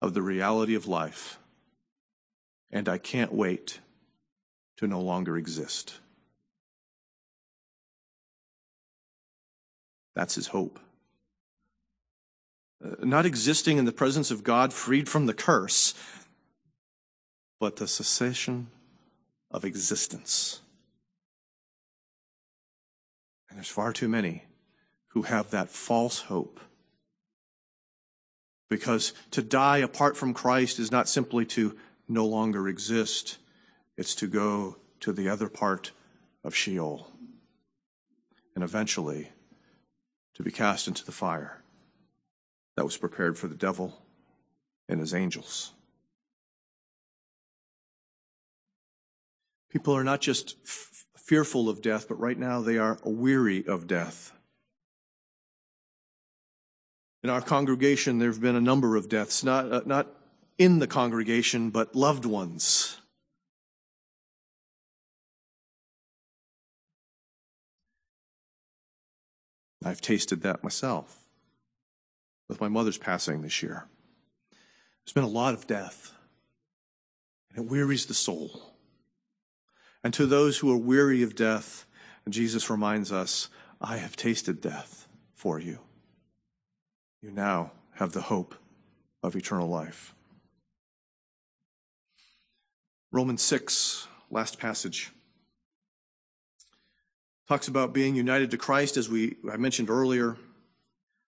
of 0.00 0.14
the 0.14 0.22
reality 0.22 0.74
of 0.74 0.86
life, 0.86 1.38
and 2.70 2.88
I 2.88 2.98
can't 2.98 3.32
wait 3.32 3.80
to 4.76 4.86
no 4.86 5.00
longer 5.00 5.36
exist. 5.36 5.94
That's 10.14 10.34
his 10.34 10.48
hope. 10.48 10.78
Uh, 12.84 13.04
not 13.04 13.26
existing 13.26 13.78
in 13.78 13.84
the 13.84 13.92
presence 13.92 14.30
of 14.30 14.44
God, 14.44 14.72
freed 14.72 15.08
from 15.08 15.26
the 15.26 15.34
curse, 15.34 15.94
but 17.60 17.76
the 17.76 17.88
cessation 17.88 18.68
of 19.50 19.64
existence. 19.64 20.60
And 23.48 23.58
there's 23.58 23.68
far 23.68 23.92
too 23.92 24.08
many 24.08 24.44
who 25.08 25.22
have 25.22 25.50
that 25.50 25.70
false 25.70 26.20
hope. 26.22 26.60
Because 28.68 29.14
to 29.30 29.42
die 29.42 29.78
apart 29.78 30.16
from 30.16 30.34
Christ 30.34 30.78
is 30.78 30.92
not 30.92 31.08
simply 31.08 31.46
to 31.46 31.76
no 32.06 32.26
longer 32.26 32.68
exist, 32.68 33.38
it's 33.96 34.14
to 34.16 34.26
go 34.26 34.76
to 35.00 35.12
the 35.12 35.28
other 35.28 35.48
part 35.48 35.92
of 36.44 36.54
Sheol. 36.54 37.10
And 38.54 38.62
eventually 38.62 39.30
to 40.34 40.42
be 40.42 40.50
cast 40.50 40.86
into 40.86 41.04
the 41.04 41.12
fire 41.12 41.62
that 42.76 42.84
was 42.84 42.96
prepared 42.96 43.36
for 43.36 43.48
the 43.48 43.56
devil 43.56 44.02
and 44.88 45.00
his 45.00 45.12
angels. 45.12 45.72
People 49.70 49.94
are 49.94 50.04
not 50.04 50.20
just 50.20 50.56
f- 50.64 51.04
fearful 51.16 51.68
of 51.68 51.82
death, 51.82 52.08
but 52.08 52.18
right 52.18 52.38
now 52.38 52.60
they 52.60 52.78
are 52.78 52.98
weary 53.04 53.66
of 53.66 53.86
death. 53.86 54.32
In 57.22 57.30
our 57.30 57.42
congregation, 57.42 58.18
there 58.18 58.30
have 58.30 58.40
been 58.40 58.56
a 58.56 58.60
number 58.60 58.96
of 58.96 59.08
deaths, 59.08 59.44
not, 59.44 59.70
uh, 59.70 59.82
not 59.84 60.06
in 60.56 60.78
the 60.78 60.86
congregation, 60.86 61.70
but 61.70 61.94
loved 61.94 62.24
ones. 62.24 63.00
I've 69.84 70.00
tasted 70.00 70.42
that 70.42 70.62
myself 70.62 71.18
with 72.48 72.60
my 72.60 72.68
mother's 72.68 72.98
passing 72.98 73.42
this 73.42 73.62
year. 73.62 73.86
There's 75.04 75.12
been 75.12 75.24
a 75.24 75.28
lot 75.28 75.54
of 75.54 75.66
death, 75.66 76.12
and 77.50 77.64
it 77.64 77.70
wearies 77.70 78.06
the 78.06 78.14
soul. 78.14 78.67
And 80.08 80.14
to 80.14 80.24
those 80.24 80.56
who 80.56 80.72
are 80.72 80.76
weary 80.78 81.22
of 81.22 81.34
death, 81.34 81.84
Jesus 82.30 82.70
reminds 82.70 83.12
us, 83.12 83.50
I 83.78 83.98
have 83.98 84.16
tasted 84.16 84.58
death 84.58 85.06
for 85.34 85.60
you. 85.60 85.80
You 87.20 87.30
now 87.30 87.72
have 87.96 88.12
the 88.12 88.22
hope 88.22 88.54
of 89.22 89.36
eternal 89.36 89.68
life. 89.68 90.14
Romans 93.12 93.42
6, 93.42 94.08
last 94.30 94.58
passage. 94.58 95.12
talks 97.46 97.68
about 97.68 97.92
being 97.92 98.16
united 98.16 98.50
to 98.52 98.56
Christ, 98.56 98.96
as 98.96 99.10
we 99.10 99.36
I 99.52 99.58
mentioned 99.58 99.90
earlier. 99.90 100.38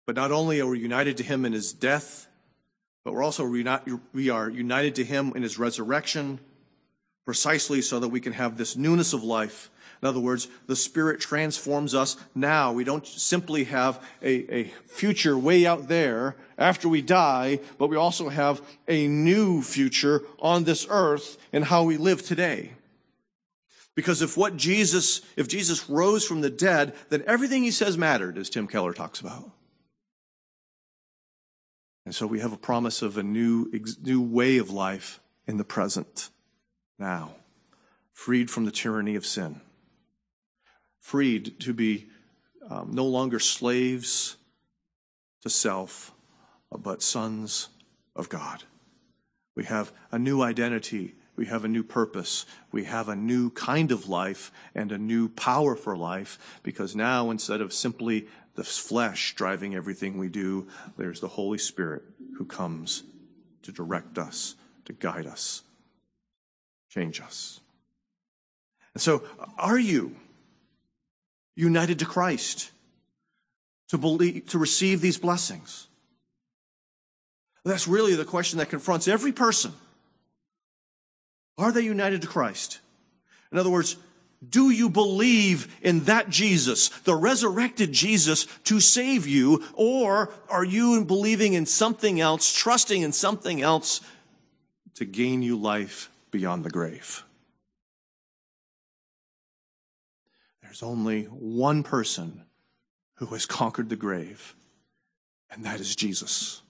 But 0.05 0.15
not 0.15 0.31
only 0.31 0.61
are 0.61 0.67
we 0.67 0.79
united 0.79 1.17
to 1.17 1.23
him 1.23 1.43
in 1.43 1.51
his 1.51 1.73
death, 1.73 2.29
but 3.03 3.13
we're 3.13 3.23
also 3.23 3.45
we 3.45 4.29
are 4.29 4.49
united 4.49 4.95
to 4.95 5.03
him 5.03 5.33
in 5.35 5.43
his 5.43 5.59
resurrection, 5.59 6.39
precisely 7.29 7.79
so 7.79 7.99
that 7.99 8.07
we 8.07 8.19
can 8.19 8.33
have 8.33 8.57
this 8.57 8.75
newness 8.75 9.13
of 9.13 9.23
life. 9.23 9.69
In 10.01 10.07
other 10.07 10.19
words, 10.19 10.47
the 10.65 10.75
Spirit 10.75 11.21
transforms 11.21 11.93
us 11.93 12.17
now. 12.33 12.71
We 12.71 12.83
don't 12.83 13.05
simply 13.05 13.65
have 13.65 14.03
a, 14.23 14.51
a 14.51 14.63
future 14.87 15.37
way 15.37 15.63
out 15.63 15.89
there 15.89 16.35
after 16.57 16.89
we 16.89 17.03
die, 17.03 17.59
but 17.77 17.85
we 17.85 17.97
also 17.97 18.29
have 18.29 18.63
a 18.87 19.07
new 19.07 19.61
future 19.61 20.23
on 20.39 20.63
this 20.63 20.87
earth 20.89 21.37
in 21.53 21.61
how 21.61 21.83
we 21.83 21.97
live 21.97 22.25
today. 22.25 22.71
Because 23.93 24.23
if 24.23 24.35
what 24.35 24.57
Jesus, 24.57 25.21
if 25.35 25.47
Jesus 25.47 25.87
rose 25.87 26.25
from 26.25 26.41
the 26.41 26.49
dead, 26.49 26.95
then 27.09 27.23
everything 27.27 27.61
he 27.61 27.69
says 27.69 27.95
mattered, 27.95 28.39
as 28.39 28.49
Tim 28.49 28.65
Keller 28.65 28.93
talks 28.93 29.19
about. 29.19 29.51
And 32.07 32.15
so 32.15 32.25
we 32.25 32.39
have 32.39 32.53
a 32.53 32.57
promise 32.57 33.03
of 33.03 33.19
a 33.19 33.23
new, 33.23 33.71
new 34.01 34.19
way 34.19 34.57
of 34.57 34.71
life 34.71 35.19
in 35.45 35.57
the 35.57 35.63
present, 35.63 36.31
now, 36.99 37.35
freed 38.13 38.49
from 38.49 38.65
the 38.65 38.71
tyranny 38.71 39.15
of 39.15 39.25
sin, 39.25 39.61
freed 40.99 41.59
to 41.61 41.73
be 41.73 42.07
um, 42.69 42.89
no 42.91 43.05
longer 43.05 43.39
slaves 43.39 44.35
to 45.41 45.49
self, 45.49 46.11
but 46.71 47.01
sons 47.01 47.69
of 48.15 48.29
God. 48.29 48.63
We 49.55 49.63
have 49.65 49.91
a 50.11 50.19
new 50.19 50.41
identity 50.41 51.15
we 51.39 51.45
have 51.45 51.63
a 51.63 51.69
new 51.69 51.83
purpose. 51.83 52.45
We 52.69 52.83
have 52.83 53.07
a 53.07 53.15
new 53.15 53.49
kind 53.51 53.93
of 53.93 54.09
life 54.09 54.51
and 54.75 54.91
a 54.91 54.97
new 54.97 55.29
power 55.29 55.73
for 55.73 55.95
life 55.95 56.59
because 56.63 56.97
now 56.97 57.29
instead 57.29 57.61
of 57.61 57.71
simply 57.71 58.27
the 58.55 58.65
flesh 58.65 59.35
driving 59.35 59.73
everything 59.73 60.17
we 60.17 60.27
do, 60.27 60.67
there's 60.97 61.21
the 61.21 61.29
Holy 61.29 61.57
Spirit 61.57 62.03
who 62.37 62.43
comes 62.43 63.03
to 63.61 63.71
direct 63.71 64.17
us, 64.17 64.55
to 64.83 64.91
guide 64.91 65.25
us, 65.25 65.61
change 66.89 67.21
us. 67.21 67.59
And 68.93 69.01
so, 69.01 69.23
are 69.57 69.79
you 69.79 70.15
united 71.55 71.99
to 71.99 72.05
Christ 72.05 72.71
to 73.89 73.97
believe, 73.97 74.47
to 74.47 74.57
receive 74.57 75.01
these 75.01 75.17
blessings? 75.17 75.87
That's 77.65 77.87
really 77.87 78.15
the 78.15 78.25
question 78.25 78.59
that 78.59 78.69
confronts 78.69 79.07
every 79.07 79.31
person. 79.31 79.73
Are 81.57 81.71
they 81.71 81.81
united 81.81 82.21
to 82.21 82.27
Christ? 82.27 82.79
In 83.51 83.57
other 83.57 83.69
words, 83.69 83.97
do 84.47 84.69
you 84.69 84.89
believe 84.89 85.75
in 85.81 86.05
that 86.05 86.29
Jesus, 86.29 86.89
the 86.89 87.15
resurrected 87.15 87.91
Jesus, 87.91 88.45
to 88.63 88.79
save 88.79 89.27
you? 89.27 89.63
Or 89.73 90.31
are 90.49 90.63
you 90.63 91.03
believing 91.03 91.53
in 91.53 91.65
something 91.65 92.21
else, 92.21 92.53
trusting 92.53 93.01
in 93.01 93.11
something 93.11 93.61
else 93.61 93.99
to 94.95 95.03
gain 95.03 95.41
you 95.41 95.57
life 95.57 96.09
beyond 96.31 96.63
the 96.63 96.69
grave? 96.69 97.23
There's 100.61 100.83
only 100.83 101.23
one 101.25 101.83
person 101.83 102.43
who 103.15 103.27
has 103.27 103.45
conquered 103.45 103.89
the 103.89 103.95
grave, 103.95 104.55
and 105.49 105.65
that 105.65 105.79
is 105.79 105.95
Jesus. 105.95 106.61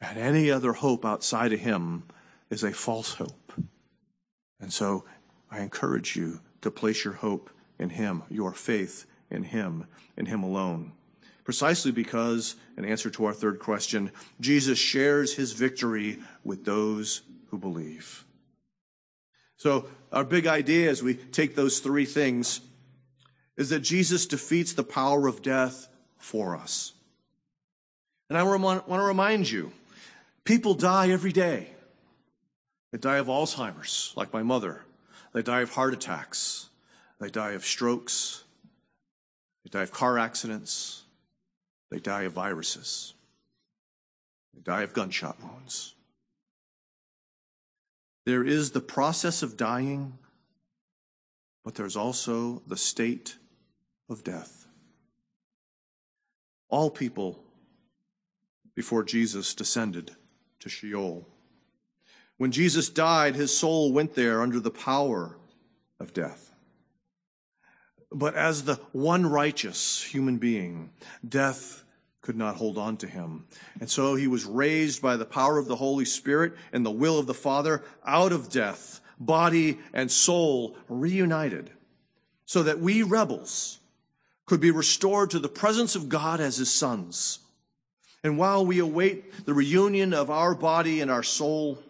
And 0.00 0.18
any 0.18 0.50
other 0.50 0.72
hope 0.72 1.04
outside 1.04 1.52
of 1.52 1.60
him 1.60 2.04
is 2.50 2.62
a 2.62 2.72
false 2.72 3.14
hope. 3.14 3.52
And 4.60 4.72
so 4.72 5.04
I 5.50 5.60
encourage 5.60 6.16
you 6.16 6.40
to 6.62 6.70
place 6.70 7.04
your 7.04 7.14
hope 7.14 7.50
in 7.78 7.90
Him, 7.90 8.22
your 8.30 8.52
faith 8.52 9.06
in 9.30 9.42
Him, 9.42 9.86
in 10.16 10.26
Him 10.26 10.42
alone. 10.42 10.92
Precisely 11.44 11.90
because, 11.90 12.54
in 12.78 12.84
answer 12.84 13.10
to 13.10 13.24
our 13.24 13.34
third 13.34 13.58
question, 13.58 14.12
Jesus 14.40 14.78
shares 14.78 15.34
His 15.34 15.52
victory 15.52 16.20
with 16.44 16.64
those 16.64 17.22
who 17.50 17.58
believe. 17.58 18.24
So, 19.62 19.86
our 20.10 20.24
big 20.24 20.48
idea 20.48 20.90
as 20.90 21.04
we 21.04 21.14
take 21.14 21.54
those 21.54 21.78
three 21.78 22.04
things 22.04 22.62
is 23.56 23.68
that 23.68 23.78
Jesus 23.78 24.26
defeats 24.26 24.72
the 24.72 24.82
power 24.82 25.28
of 25.28 25.40
death 25.40 25.86
for 26.18 26.56
us. 26.56 26.94
And 28.28 28.36
I 28.36 28.42
want 28.42 28.84
to 28.88 29.00
remind 29.02 29.48
you 29.48 29.70
people 30.42 30.74
die 30.74 31.10
every 31.10 31.30
day. 31.30 31.68
They 32.90 32.98
die 32.98 33.18
of 33.18 33.28
Alzheimer's, 33.28 34.12
like 34.16 34.32
my 34.32 34.42
mother. 34.42 34.84
They 35.32 35.42
die 35.42 35.60
of 35.60 35.70
heart 35.70 35.94
attacks. 35.94 36.68
They 37.20 37.28
die 37.30 37.52
of 37.52 37.64
strokes. 37.64 38.42
They 39.62 39.70
die 39.70 39.84
of 39.84 39.92
car 39.92 40.18
accidents. 40.18 41.04
They 41.88 42.00
die 42.00 42.22
of 42.22 42.32
viruses. 42.32 43.14
They 44.54 44.60
die 44.60 44.82
of 44.82 44.92
gunshot 44.92 45.40
wounds. 45.40 45.94
There 48.24 48.44
is 48.44 48.70
the 48.70 48.80
process 48.80 49.42
of 49.42 49.56
dying, 49.56 50.18
but 51.64 51.74
there's 51.74 51.96
also 51.96 52.62
the 52.66 52.76
state 52.76 53.36
of 54.08 54.22
death. 54.22 54.66
All 56.68 56.90
people 56.90 57.42
before 58.74 59.02
Jesus 59.02 59.54
descended 59.54 60.12
to 60.60 60.68
Sheol. 60.68 61.28
When 62.38 62.52
Jesus 62.52 62.88
died, 62.88 63.36
his 63.36 63.56
soul 63.56 63.92
went 63.92 64.14
there 64.14 64.42
under 64.42 64.60
the 64.60 64.70
power 64.70 65.36
of 66.00 66.14
death. 66.14 66.52
But 68.10 68.34
as 68.34 68.64
the 68.64 68.76
one 68.92 69.26
righteous 69.26 70.02
human 70.02 70.38
being, 70.38 70.90
death 71.26 71.84
could 72.22 72.36
not 72.36 72.56
hold 72.56 72.78
on 72.78 72.96
to 72.96 73.06
him. 73.06 73.44
And 73.80 73.90
so 73.90 74.14
he 74.14 74.28
was 74.28 74.44
raised 74.44 75.02
by 75.02 75.16
the 75.16 75.24
power 75.24 75.58
of 75.58 75.66
the 75.66 75.76
Holy 75.76 76.04
Spirit 76.04 76.54
and 76.72 76.86
the 76.86 76.90
will 76.90 77.18
of 77.18 77.26
the 77.26 77.34
Father 77.34 77.82
out 78.06 78.32
of 78.32 78.48
death, 78.48 79.00
body 79.18 79.80
and 79.92 80.10
soul 80.10 80.76
reunited, 80.88 81.70
so 82.46 82.62
that 82.62 82.78
we 82.78 83.02
rebels 83.02 83.80
could 84.46 84.60
be 84.60 84.70
restored 84.70 85.30
to 85.30 85.38
the 85.38 85.48
presence 85.48 85.96
of 85.96 86.08
God 86.08 86.40
as 86.40 86.56
his 86.56 86.70
sons. 86.70 87.40
And 88.24 88.38
while 88.38 88.64
we 88.64 88.78
await 88.78 89.44
the 89.44 89.54
reunion 89.54 90.14
of 90.14 90.30
our 90.30 90.54
body 90.54 91.00
and 91.00 91.10
our 91.10 91.24
soul, 91.24 91.82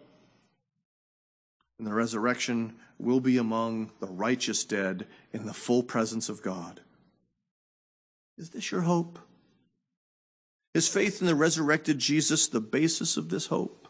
in 1.77 1.85
the 1.85 1.93
resurrection 1.93 2.73
will 2.97 3.19
be 3.19 3.37
among 3.37 3.91
the 3.99 4.07
righteous 4.07 4.63
dead 4.63 5.05
in 5.31 5.45
the 5.45 5.53
full 5.53 5.83
presence 5.83 6.29
of 6.29 6.41
God. 6.41 6.79
Is 8.37 8.49
this 8.49 8.71
your 8.71 8.81
hope? 8.81 9.19
Is 10.73 10.87
faith 10.87 11.21
in 11.21 11.27
the 11.27 11.35
resurrected 11.35 11.99
Jesus 11.99 12.47
the 12.47 12.59
basis 12.59 13.15
of 13.15 13.29
this 13.29 13.47
hope? 13.47 13.87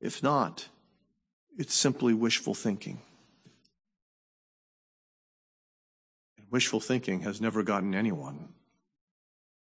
If 0.00 0.22
not, 0.22 0.68
it's 1.58 1.74
simply 1.74 2.14
wishful 2.14 2.54
thinking. 2.54 3.00
And 6.38 6.46
wishful 6.50 6.80
thinking 6.80 7.20
has 7.20 7.40
never 7.40 7.62
gotten 7.62 7.94
anyone 7.94 8.48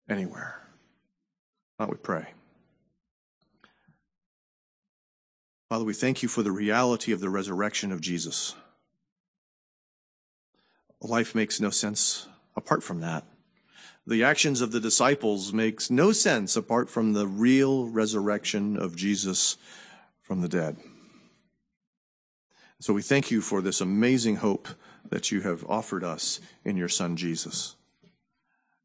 anywhere. 0.07 0.61
Don't 1.80 1.89
we 1.89 1.97
pray? 1.97 2.28
Father, 5.69 5.86
we 5.86 5.93
thank 5.93 6.21
you 6.21 6.30
for 6.30 6.43
the 6.43 6.51
reality 6.51 7.11
of 7.11 7.19
the 7.19 7.30
resurrection 7.30 7.91
of 7.91 7.99
Jesus. 7.99 8.55
Life 11.01 11.36
makes 11.36 11.59
no 11.59 11.71
sense 11.71 12.28
apart 12.55 12.84
from 12.84 13.01
that. 13.01 13.26
The 14.08 14.24
actions 14.24 14.62
of 14.62 14.72
the 14.72 14.80
disciples 14.80 15.51
makes 15.51 15.89
no 15.89 16.12
sense 16.12 16.56
apart 16.56 16.89
from 16.89 17.14
the 17.14 17.28
real 17.28 17.88
resurrection 17.88 18.78
of 18.78 18.95
Jesus 18.95 19.58
from 20.22 20.41
the 20.41 20.49
dead. 20.49 20.78
So 22.80 22.93
we 22.93 23.01
thank 23.01 23.32
you 23.32 23.41
for 23.41 23.62
this 23.62 23.82
amazing 23.82 24.38
hope 24.38 24.68
that 25.10 25.32
you 25.32 25.41
have 25.41 25.66
offered 25.68 26.03
us 26.03 26.39
in 26.64 26.78
your 26.78 26.89
son 26.89 27.16
Jesus. 27.16 27.76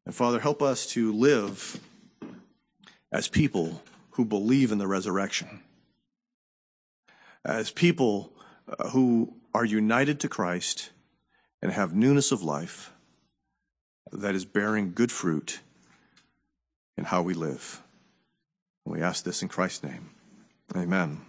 And 0.06 0.14
Father, 0.14 0.40
help 0.40 0.62
us 0.62 0.86
to 0.88 1.12
live 1.12 1.78
as 3.12 3.28
people 3.28 3.82
who 4.12 4.24
believe 4.24 4.72
in 4.72 4.78
the 4.78 4.86
resurrection 4.86 5.60
as 7.44 7.70
people 7.70 8.32
uh, 8.78 8.90
who 8.90 9.34
are 9.54 9.64
united 9.64 10.20
to 10.20 10.28
Christ 10.28 10.90
and 11.62 11.72
have 11.72 11.94
newness 11.94 12.32
of 12.32 12.42
life 12.42 12.92
that 14.12 14.34
is 14.34 14.44
bearing 14.44 14.92
good 14.92 15.12
fruit 15.12 15.60
in 16.96 17.04
how 17.04 17.22
we 17.22 17.34
live. 17.34 17.82
We 18.84 19.02
ask 19.02 19.24
this 19.24 19.42
in 19.42 19.48
Christ's 19.48 19.84
name. 19.84 20.10
Amen. 20.76 21.20